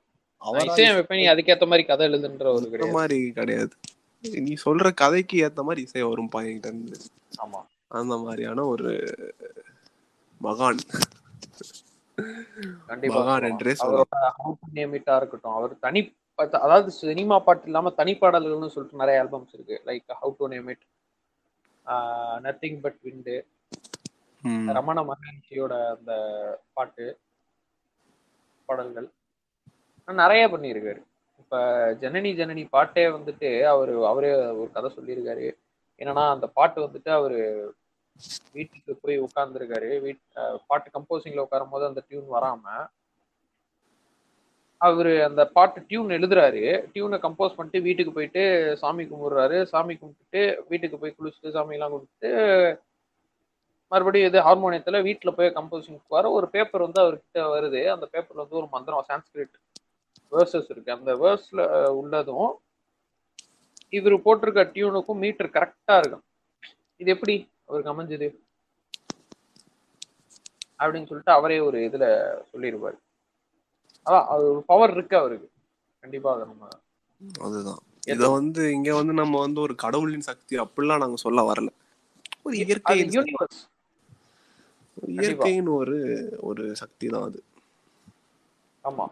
அதுக்கேத்த 0.41 1.67
மாதிரி 1.67 1.83
கதை 1.83 2.07
எழுதுன்ற 2.07 2.45
ஒரு 2.75 2.91
மாதிரி 2.91 3.31
கிடையாது. 3.31 3.75
நீ 4.19 4.53
சொல்ற 4.65 4.93
கதைக்கு 4.93 5.51
ஏத்த 5.51 5.63
மாதிரி 5.63 5.81
இசை 5.81 6.01
வரும் 6.01 6.29
பாயிண்ட் 6.29 6.65
இருந்து. 6.65 6.97
ஆமா. 7.45 7.61
அந்த 7.87 8.17
மாதிரியான 8.17 8.65
ஒரு 8.65 8.89
மகான். 10.43 10.79
கண்டிப்பா. 12.87 13.37
மகான். 13.37 13.49
என்றே 13.49 13.75
இருக்கட்டும். 15.15 15.53
அவர் 15.53 15.79
தனி 15.79 16.13
அதாவது 16.35 16.91
சினிமா 16.91 17.39
பாட்டு 17.39 17.65
இல்லாம 17.65 17.93
தனிப்பாடல்கள்னு 17.97 18.67
சொல்லிட்டு 18.67 18.97
நிறைய 18.97 19.23
ஆல்பம்ஸ் 19.23 19.53
இருக்கு. 19.53 19.81
Like 19.85 20.11
how 20.21 20.33
to 20.37 20.47
name 20.47 20.67
it 20.67 20.85
nothing 22.43 22.79
but 22.79 22.99
wind. 23.01 23.47
Ramana 24.65 25.03
மகரிஷியோட 25.03 25.95
அந்த 25.95 26.13
பாட்டு 26.73 27.19
பாடல்கள். 28.65 29.09
நிறைய 30.07 30.43
பண்ணியிருக்காரு. 30.47 31.01
இப்ப 31.41 31.57
ஜனனி 32.01 32.31
ஜனனி 32.39 32.63
பாட்டே 32.75 33.03
வந்துட்டு 33.17 33.49
அவரு 33.73 33.93
அவரே 34.07 34.31
ஒரு 34.61 34.69
கதை 34.73 34.89
சொல்லியிருக்காரு. 34.97 35.47
என்னன்னா 36.01 36.23
அந்த 36.35 36.47
பாட்டு 36.57 36.79
வந்துட்டு 36.85 37.09
அவரு 37.09 37.39
வீட்டுக்கு 38.53 38.93
போய் 39.01 39.23
உட்கார்ந்துருக்காரு. 39.25 39.89
வீட் 40.05 40.21
பாட்டு 40.67 40.89
கம்போசிங்ல 40.95 41.45
உட்காரும் 41.45 41.73
போது 41.73 41.85
அந்த 41.89 42.01
டியூன் 42.07 42.29
வராம 42.35 42.63
அவரு 44.81 45.11
அந்த 45.23 45.41
பாட்டு 45.55 45.79
டியூன் 45.87 46.15
எழுதுறாரு. 46.17 46.63
டியூனை 46.93 47.17
கம்போஸ் 47.25 47.57
பண்ணிட்டு 47.57 47.81
வீட்டுக்கு 47.87 48.11
போயிட்டு 48.13 48.43
சாமி 48.81 49.03
கும்பிடுறாரு. 49.11 49.57
சாமி 49.73 49.93
கும்பிட்டுட்டு 50.01 50.41
வீட்டுக்கு 50.69 50.97
போய் 51.01 51.17
குளிச்சுட்டு 51.17 51.55
சாமி 51.57 51.75
எல்லாம் 51.77 51.93
கும்பிட்டு 51.95 52.31
மறுபடியும் 53.91 54.29
இது 54.29 54.39
ஹார்மோனியத்துல 54.47 54.99
வீட்டுல 55.07 55.31
போய் 55.37 55.55
கம்போசிங் 55.57 55.99
வர 56.15 56.25
ஒரு 56.37 56.47
பேப்பர் 56.49 56.85
வந்து 56.87 57.01
அவர்கிட்ட 57.03 57.39
வருது. 57.55 57.81
அந்த 57.95 58.05
பேப்பர்ல 58.13 58.43
வந்து 58.43 58.59
ஒரு 58.61 58.67
மந்திரம் 58.75 59.07
சான்ஸ்கிரிட் 59.09 59.55
வேர்சஸ் 60.31 60.69
இருக்கு. 60.69 60.91
அந்த 60.91 61.11
வேர்ஸ்ல 61.15 61.61
உள்ளதும் 61.91 62.49
இவர் 63.93 64.15
போட்டிருக்க 64.25 64.61
டியூனுக்கும் 64.75 65.21
மீட்டர் 65.23 65.55
கரெக்டா 65.55 65.97
இருக்கும் 65.97 66.25
இது 67.01 67.09
எப்படி 67.11 67.35
அவருக்கு 67.67 67.93
அமைஞ்சது? 67.93 68.27
அப்படின்னு 70.79 71.07
சொல்லிட்டு 71.07 71.31
அவரே 71.31 71.59
ஒரு 71.59 71.77
இதுல 71.87 72.05
சொல்லியிருப்பாரு 72.51 72.97
அதான் 74.05 74.27
அது 74.27 74.43
ஒரு 74.51 74.61
பவர் 74.65 74.91
இருக்கு 74.91 75.15
அவருக்கு. 75.17 75.47
கண்டிப்பா 76.03 76.29
அதை 76.33 76.45
நம்ம 76.45 76.69
அதுதான். 77.45 77.81
இத 78.07 78.29
வந்து 78.29 78.61
இங்க 78.71 78.91
வந்து 78.95 79.13
நம்ம 79.13 79.39
வந்து 79.39 79.59
ஒரு 79.61 79.75
கடவுளின் 79.75 80.27
சக்தி 80.29 80.55
அப்படிலாம் 80.57 81.03
நாங்க 81.03 81.17
சொல்ல 81.17 81.41
வரல. 81.41 81.69
ஒரு 82.45 82.55
இயற்கையின். 82.57 83.11
யூனிவர்ஸ் 83.17 83.59
இயற்கையின் 85.17 85.69
ஒரு 85.75 85.97
ஒரு 86.41 86.63
சக்தி 86.75 87.07
தான் 87.07 87.23
அது. 87.23 87.39
ஆமா. 88.83 89.05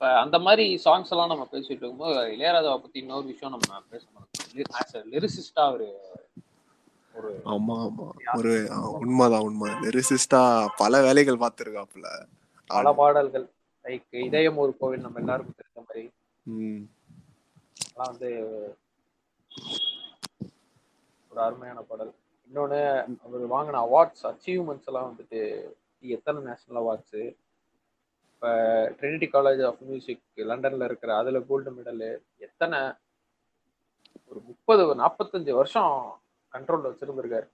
இப்ப 0.00 0.10
அந்த 0.18 0.38
மாதிரி 0.38 0.64
சாங்ஸ் 0.84 1.10
எல்லாம் 1.10 1.28
நம்ம 1.28 1.44
பேசிட்டு 1.52 1.74
இருக்கும்போது 1.74 2.18
இளையராஜாவை 2.34 2.78
பத்தி 2.78 2.98
இன்னொரு 2.98 3.26
விஷயம் 3.26 3.54
நம்ம 3.54 3.80
பேச 3.90 4.04
மாட்டோம் 4.12 5.08
லிரிசிஸ்டா 5.10 5.64
ஒரு 5.72 5.86
ஆமா 7.46 7.76
ஆமா. 7.84 8.04
ஒரு 8.36 8.52
உண்மைதான் 8.98 9.40
உண்மை. 9.40 9.70
லிரிசிஸ்டா 9.84 10.40
பல 10.76 11.00
வேலைகள் 11.02 11.36
பார்த்திருக்காப்புல. 11.36 12.06
பல 12.70 12.92
பாடல்கள். 12.92 13.46
லைக் 13.84 14.20
இதயம் 14.20 14.56
ஒரு 14.56 14.76
கோவில் 14.78 15.00
நம்ம 15.00 15.20
எல்லாருக்கும் 15.20 15.58
தெரிஞ்ச 15.58 15.82
மாதிரி. 15.82 16.04
அதெல்லாம் 17.76 18.10
வந்து 18.10 18.30
ஒரு 21.32 21.40
அருமையான 21.40 21.80
பாடல். 21.82 22.12
இன்னொன்னு 22.50 22.80
அவர் 23.24 23.52
வாங்கின 23.54 23.82
அவார்ட்ஸ் 23.86 24.24
அச்சீவ்மெண்ட்ஸ் 24.26 24.86
எல்லாம் 24.86 25.10
வந்துட்டு 25.10 25.40
எத்தனை 26.04 26.42
நேஷனல் 26.42 26.80
அவார்ட்ஸ் 26.82 27.20
இப்போ 28.42 28.50
ட்ரினிட்டி 29.00 29.28
காலேஜ் 29.32 29.66
ஆஃப் 29.66 29.80
மியூசிக் 29.80 30.22
லண்டன்ல 30.36 30.84
இருக்கிற 30.84 31.16
அதுல 31.16 31.40
கோல்டு 31.40 31.70
மெடலு 31.70 32.18
எத்தனை? 32.38 32.78
ஒரு 34.28 34.40
முப்பது 34.40 34.94
நாற்பத்தஞ்சு 34.94 35.50
வருஷம் 35.50 36.20
கண்ட்ரோல்ல 36.52 36.90
வச்சிருந்திருக்காரு. 36.90 37.48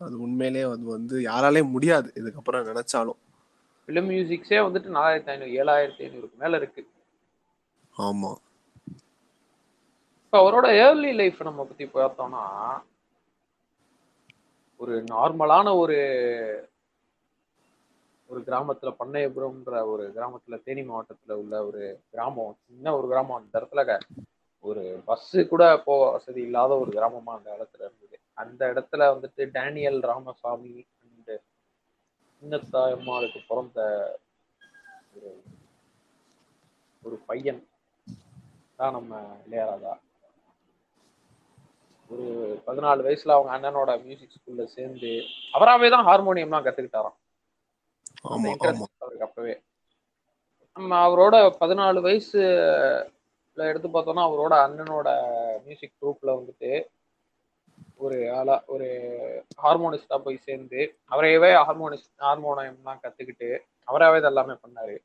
அது 0.00 0.20
உண்மையிலேயே 0.20 0.64
அது 0.64 0.84
வந்து 0.84 1.20
யாராலே 1.20 1.70
முடியாது 1.70 2.12
இதுக்கப்புறம் 2.14 2.68
நினைச்சாலும். 2.70 3.18
ஃபிலிம் 3.88 4.08
மியூசிக்ஸே 4.10 4.58
வந்துட்டு 4.66 4.88
நாலாயிரத்தி 4.96 5.30
ஐநூறு 5.30 5.50
ஏழாயிரத்தி 5.50 6.02
ஐநூறுக்கு 6.06 6.36
மேல 6.36 6.56
இருக்கு. 6.56 6.88
ஆமா. 7.98 8.34
இப்போ 10.24 10.38
அவரோட 10.40 10.66
ஏர்லி 10.86 11.12
லைஃப் 11.12 11.42
நம்ம 11.42 11.64
பத்தி 11.64 11.86
பார்த்தோம்னா 11.86 12.44
ஒரு 14.76 15.04
நார்மலான 15.10 15.76
ஒரு 15.78 15.96
ஒரு 18.30 18.40
கிராமத்துல 18.46 18.90
பண்ணையபுரம்ன்ற 18.98 19.78
ஒரு 19.92 20.04
கிராமத்துல 20.16 20.56
தேனி 20.64 20.82
மாவட்டத்துல 20.82 21.36
உள்ள 21.40 21.54
ஒரு 21.68 21.82
கிராமம் 22.12 22.56
சின்ன 22.66 22.92
ஒரு 22.98 23.06
கிராமம். 23.08 23.38
அந்த 23.40 23.54
இடத்துல 23.60 23.82
ஒரு 24.64 24.82
பஸ் 25.04 25.30
கூட 25.50 25.64
போக 25.84 26.00
வசதி 26.10 26.40
இல்லாத 26.42 26.72
ஒரு 26.78 26.90
கிராமமா 26.90 27.32
அந்த 27.36 27.50
இடத்துல 27.56 27.82
இருந்தது. 27.86 28.16
அந்த 28.38 28.62
இடத்துல 28.72 29.08
வந்துட்டு 29.14 29.42
டேனியல் 29.56 30.00
ராமசாமி 30.10 30.74
அண்ட் 31.04 31.32
சின்னத்தாயம்மாளுக்கு 32.42 33.40
பிறந்த 33.48 33.80
ஒரு 35.14 35.30
ஒரு 37.02 37.16
பையன் 37.26 37.62
தான் 38.78 38.94
நம்ம 38.96 39.12
இளையராஜா. 39.46 39.92
ஒரு 42.10 42.26
பதினாலு 42.66 43.00
வயசுல 43.06 43.34
அவங்க 43.34 43.52
அண்ணனோட 43.56 43.90
மியூசிக் 44.04 44.36
ஸ்கூல்ல 44.36 44.64
சேர்ந்து 44.76 45.10
அவராவே 45.54 45.90
தான் 45.90 46.06
ஹார்மோனியம்லாம் 46.08 46.66
கத்துக்கிட்டாராம் 46.66 47.16
அந்த 47.16 47.16
ஆமா 47.16 47.16
interest 47.16 47.16
ஆமா 47.16 48.09
அவருக்கு 48.24 49.26
அப்பவே. 49.26 49.54
நம்ம 50.76 50.98
அவரோட 51.06 51.34
பதினாலு 51.60 51.98
வயசுல 52.00 52.42
எடுத்து 53.66 53.88
பார்த்தோம்னா 53.88 54.24
அவரோட 54.28 54.54
அண்ணனோட 54.64 55.08
மியூசிக் 55.64 55.98
குரூப்ல 55.98 56.30
வந்துட்டு 56.36 56.70
ஒரு 58.00 58.18
ஆளா 58.38 58.56
ஒரு 58.66 58.86
ஹார்மோனிஸ்டா 59.62 60.16
போய் 60.24 60.44
சேர்ந்து 60.46 60.80
அவரையவே 61.12 61.50
ஹார்மோனிஸ் 61.60 62.06
ஹார்மோனியம்லாம் 62.22 63.02
கத்துக்கிட்டு 63.02 63.48
அவராவே 63.88 64.18
இது 64.18 64.28
எல்லாமே 64.28 64.54
பண்ணாரு. 64.56 64.96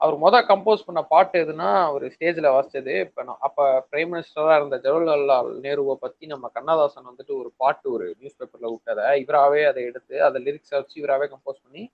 அவர் 0.00 0.16
முத 0.22 0.36
கம்போஸ் 0.48 0.86
பண்ண 0.86 1.00
பாட்டு 1.10 1.36
எதுனா 1.42 1.68
அவர் 1.86 2.04
ஸ்டேஜ்ல 2.14 2.48
வாசிச்சது 2.54 2.94
இப்ப 3.04 3.22
நான் 3.22 3.42
அப்ப 3.46 3.60
பிரைம் 3.90 4.10
மினிஸ்டரா 4.12 4.54
இருந்த 4.58 4.76
ஜவஹர்லால் 4.84 5.30
நேருவை 5.62 5.94
பத்தி 6.02 6.24
நம்ம 6.26 6.50
கண்ணதாசன் 6.56 7.08
வந்துட்டு 7.10 7.32
ஒரு 7.40 7.50
பாட்டு 7.56 7.86
ஒரு 7.94 8.06
நியூஸ் 8.18 8.38
பேப்பர்ல 8.40 8.70
விட்டதை 8.72 9.06
இவராவே 9.22 9.62
அதை 9.70 9.84
எடுத்து 9.90 10.16
அதை 10.26 10.40
லிரிக்ஸை 10.46 10.76
வச்சு 10.78 10.96
இவராவே 11.00 11.28
கம்போஸ் 11.32 11.64
பண்ணி 11.64 11.84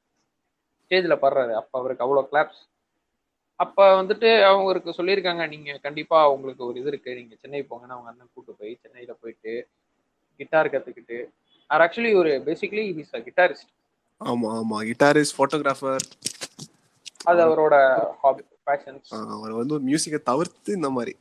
ஸ்டேஜ்ல 0.93 1.15
பாடுறாரு. 1.17 1.53
அப்ப 1.53 1.79
அவருக்கு 1.79 2.05
அவ்வளோ 2.05 2.27
கிளாப்ஸ் 2.33 2.61
அப்ப 3.61 4.03
வந்துட்டு 4.03 4.43
அவங்களுக்கு 4.43 4.91
சொல்லியிருக்காங்க 4.91 5.49
நீங்க 5.49 5.79
கண்டிப்பா 5.83 6.31
உங்களுக்கு 6.31 6.65
ஒரு 6.65 6.79
இது 6.81 6.89
இருக்கு. 6.89 7.15
நீங்க 7.15 7.35
சென்னை 7.41 7.63
போங்கன்னு 7.63 7.95
அவங்க 7.95 8.09
அண்ணன் 8.09 8.31
கூட்டு 8.35 8.53
போய் 8.53 8.79
சென்னையில 8.83 9.13
போயிட்டு 9.13 9.53
கிட்டார் 10.41 10.69
கத்துக்கிட்டு 10.69 11.19
அவர் 11.71 11.83
ஆக்சுவலி 11.85 12.15
ஒரு 12.17 12.43
பேசிக்கலி 12.47 12.85
ஹிஸ் 12.97 13.15
அ 13.15 13.21
கிட்டாரிஸ்ட் 13.21 13.71
ஆமா 14.21 14.49
ஆமா. 14.59 14.79
கிட்டாரிஸ்ட் 14.89 15.37
போட்டோகிராஃபர் 15.39 16.05
அது 17.25 17.41
அவரோட 17.47 17.75
ஹாபி 18.21 18.43
பேஷன்ஸ் 18.67 19.11
அவர் 19.37 19.53
வந்து 19.53 19.79
மியூசிக்கை 19.81 20.23
தவிர்த்து 20.23 20.73
இந்த 20.73 20.91
மாதிரி. 20.91 21.15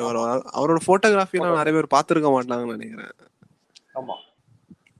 அவரோட- 0.00 0.44
அவரோட 0.54 0.78
போட்டோகிராஃபிலாம் 0.86 1.56
நிறைய 1.56 1.72
பேர் 1.72 1.92
பார்த்துருக்க 1.94 2.30
மாட்டாங்கன்னு 2.34 2.76
நினைக்கிறேன். 2.76 3.12
ஆமா. 3.94 4.16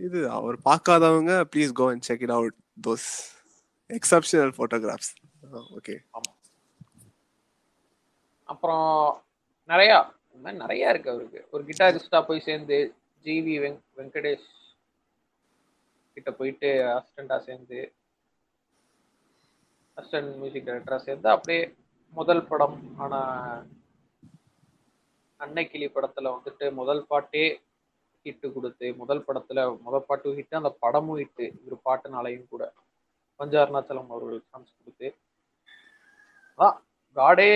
இது 0.00 0.30
அவர் 0.30 0.56
பார்க்காதவங்க 0.64 1.44
please 1.52 1.72
go 1.72 1.88
and 1.88 2.02
check 2.02 2.20
it 2.20 2.30
out 2.30 2.56
those 2.86 3.08
exceptional 3.90 4.52
photographs 4.56 5.12
okay 5.76 5.94
அப்புறம் 8.48 8.88
நிறையா 9.68 9.96
இந்த 10.26 10.42
மாதிரி 10.44 10.58
நிறையா 10.64 10.88
இருக்கு 10.90 11.10
அவருக்கு. 11.10 11.40
ஒரு 11.52 11.62
கிட்டாரிஸ்டா 11.64 12.20
போய் 12.26 12.40
சேர்ந்து 12.40 12.76
ஜிவி 13.24 13.54
வெங் 13.58 13.80
வெங்கடேஷ் 13.96 14.48
கிட்ட 16.16 16.30
போயிட்டு 16.32 16.68
அசிஸ்டண்டா 16.92 17.38
சேர்ந்து 17.46 17.78
அசிஸ்டன்ட் 19.96 20.36
மியூசிக் 20.36 20.68
டைரக்டரா 20.68 20.98
சேர்ந்து 20.98 21.28
அப்படியே 21.28 21.62
முதல் 22.12 22.46
படம் 22.46 22.76
ஆனா 22.98 23.20
அன்னைக்கிளி 25.40 25.88
படத்துல 25.90 26.30
வந்துட்டு 26.34 26.66
முதல் 26.72 27.06
பாட்டே 27.06 27.44
ஹிட்டு 28.26 28.46
கொடுத்து 28.52 28.86
முதல் 28.96 29.26
படத்துல 29.26 29.64
முதல் 29.82 30.06
பாட்டும் 30.06 30.36
ஹிட்டு 30.38 30.60
அந்த 30.60 30.72
படமும் 30.80 31.18
ஹிட்டு 31.18 31.44
இவர் 31.58 31.84
பாட்டுனாலையும் 31.84 32.48
கூட. 32.48 32.62
பஞ்ச 33.40 33.54
அருணாச்சலம் 33.62 34.12
அவர்கள் 34.14 34.40
சான்ஸ் 34.50 34.76
கொடுத்து. 34.78 35.08
அதான் 36.58 36.76
காடே 37.16 37.48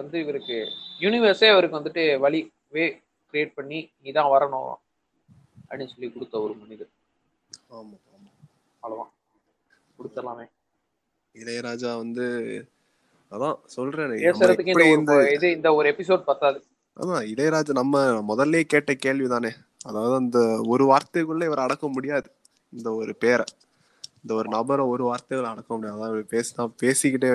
வந்து 0.00 0.16
இவருக்கு 0.24 0.56
யூனிவர்ஸே 1.00 1.48
அவருக்கு 1.52 1.78
வந்துட்டு 1.78 2.04
வழி 2.24 2.40
வே 2.72 2.84
கிரியேட் 3.34 3.56
பண்ணி 3.58 3.78
நீ 4.02 4.10
தான் 4.18 4.32
வரணும் 4.34 4.70
அப்படின்னு 5.60 5.92
சொல்லி 5.92 6.08
கொடுத்த 6.12 6.40
ஒரு 6.40 6.54
மனிதர். 6.54 6.90
அவ்வளவுதான். 7.70 9.12
கொடுத்துடலாமே. 9.98 10.46
இளையராஜா 11.34 11.90
வந்து 11.96 12.26
அதான் 13.32 13.56
சொல்றேன் 13.66 14.12
இந்த 14.96 15.14
இது 15.36 15.46
இந்த 15.56 15.68
ஒரு 15.74 15.86
எபிசோட் 15.92 16.28
பத்தாது. 16.30 16.58
அதான் 16.96 17.24
இளையராஜா 17.32 17.72
நம்ம 17.72 17.96
முதல்ல 18.30 18.62
கேட்ட 18.74 18.92
கேள்விதானே. 19.06 19.50
அதாவது 19.86 20.14
அந்த 20.22 20.38
ஒரு 20.72 20.84
வார்த்தைக்குள்ள 20.92 21.44
இவர் 21.44 21.64
அடக்க 21.66 21.86
முடியாது 21.88 22.28
இந்த 22.72 22.88
ஒரு 23.00 23.12
பேரை. 23.24 23.46
இந்த 24.22 24.32
ஒரு 24.34 24.48
நபரை 24.48 24.84
ஒரு 24.86 25.02
வார்த்தைகள் 25.04 25.50
அடக்க 25.50 25.70
முடியாது. 25.74 25.98
அதாவது 25.98 26.24
பேசினா 26.34 26.64
பேசிக்கிட்டே 26.82 27.30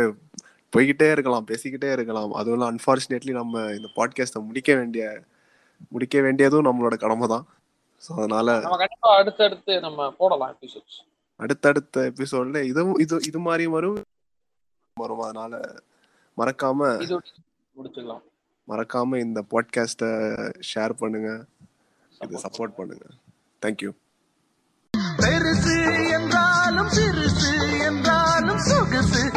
போய்கிட்டே 0.73 1.07
இருக்கலாம் 1.11 1.47
பேசிக்கிட்டே 1.49 1.89
இருக்கலாம். 1.91 2.31
அதுவும் 2.33 2.69
அன்பார்ச்சுனேட்லி 2.69 3.33
நம்ம 3.41 3.63
இந்த 3.77 3.89
பாட்காஸ்ட்டை 3.97 4.41
முடிக்க 4.49 4.71
வேண்டிய 4.75 5.05
முடிக்க 5.89 6.17
வேண்டியதும் 6.21 6.67
நம்மளோட 6.67 6.95
கடமை 6.95 7.27
தான். 7.27 7.45
ஸோ 8.03 8.11
அதனால 8.17 8.55
அடுத்தடுத்து 9.17 9.73
நம்ம 9.79 10.09
போடலாம் 10.11 10.53
எபிசோட்ஸ் 10.55 10.99
அடுத்தடுத்த 11.39 12.01
எபிசோட்ல 12.11 12.59
இதுவும் 12.71 12.99
இது 13.03 13.15
இது 13.29 13.39
மாதிரி 13.39 13.65
வரும். 13.67 13.99
வரும். 14.97 15.23
அதனால 15.27 15.53
மறக்காம 16.37 16.79
முடிச்சுக்கலாம் 17.75 18.23
மறக்காம 18.67 19.19
இந்த 19.19 19.39
பாட்காஸ்ட்டை 19.51 20.11
ஷேர் 20.71 20.93
பண்ணுங்க. 20.99 21.29
இது 22.21 22.43
சப்போர்ட் 22.45 22.77
பண்ணுங்க. 22.77 23.05
தேங்க்யூ 23.61 23.91
பெருசு 25.17 26.09
என்றாலும் 26.09 26.89
சிறுசு 26.89 27.79
என்றாலும் 27.79 28.59
சொகுசு. 28.59 29.32